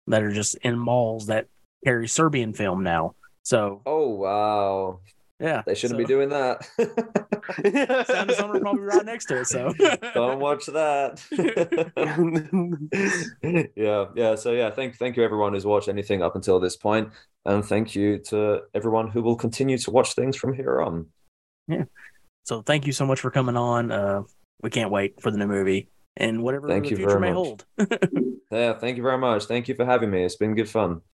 [0.06, 1.46] that are just in malls that
[1.84, 3.14] carry Serbian film now.
[3.42, 5.00] So Oh wow.
[5.40, 6.64] Yeah, They shouldn't so, be doing that.
[8.06, 9.46] Sound of Summer probably right next to it.
[9.46, 9.72] So
[10.14, 11.22] Don't watch that.
[13.76, 14.34] yeah, yeah.
[14.34, 17.08] So yeah, thank thank you everyone who's watched anything up until this point,
[17.46, 21.06] and thank you to everyone who will continue to watch things from here on.
[21.66, 21.84] Yeah.
[22.44, 23.90] So thank you so much for coming on.
[23.90, 24.22] Uh,
[24.62, 27.36] we can't wait for the new movie and whatever Thank the you future may much.
[27.36, 27.64] hold.
[28.50, 29.44] Yeah, thank you very much.
[29.44, 30.24] Thank you for having me.
[30.24, 31.02] It's been good fun.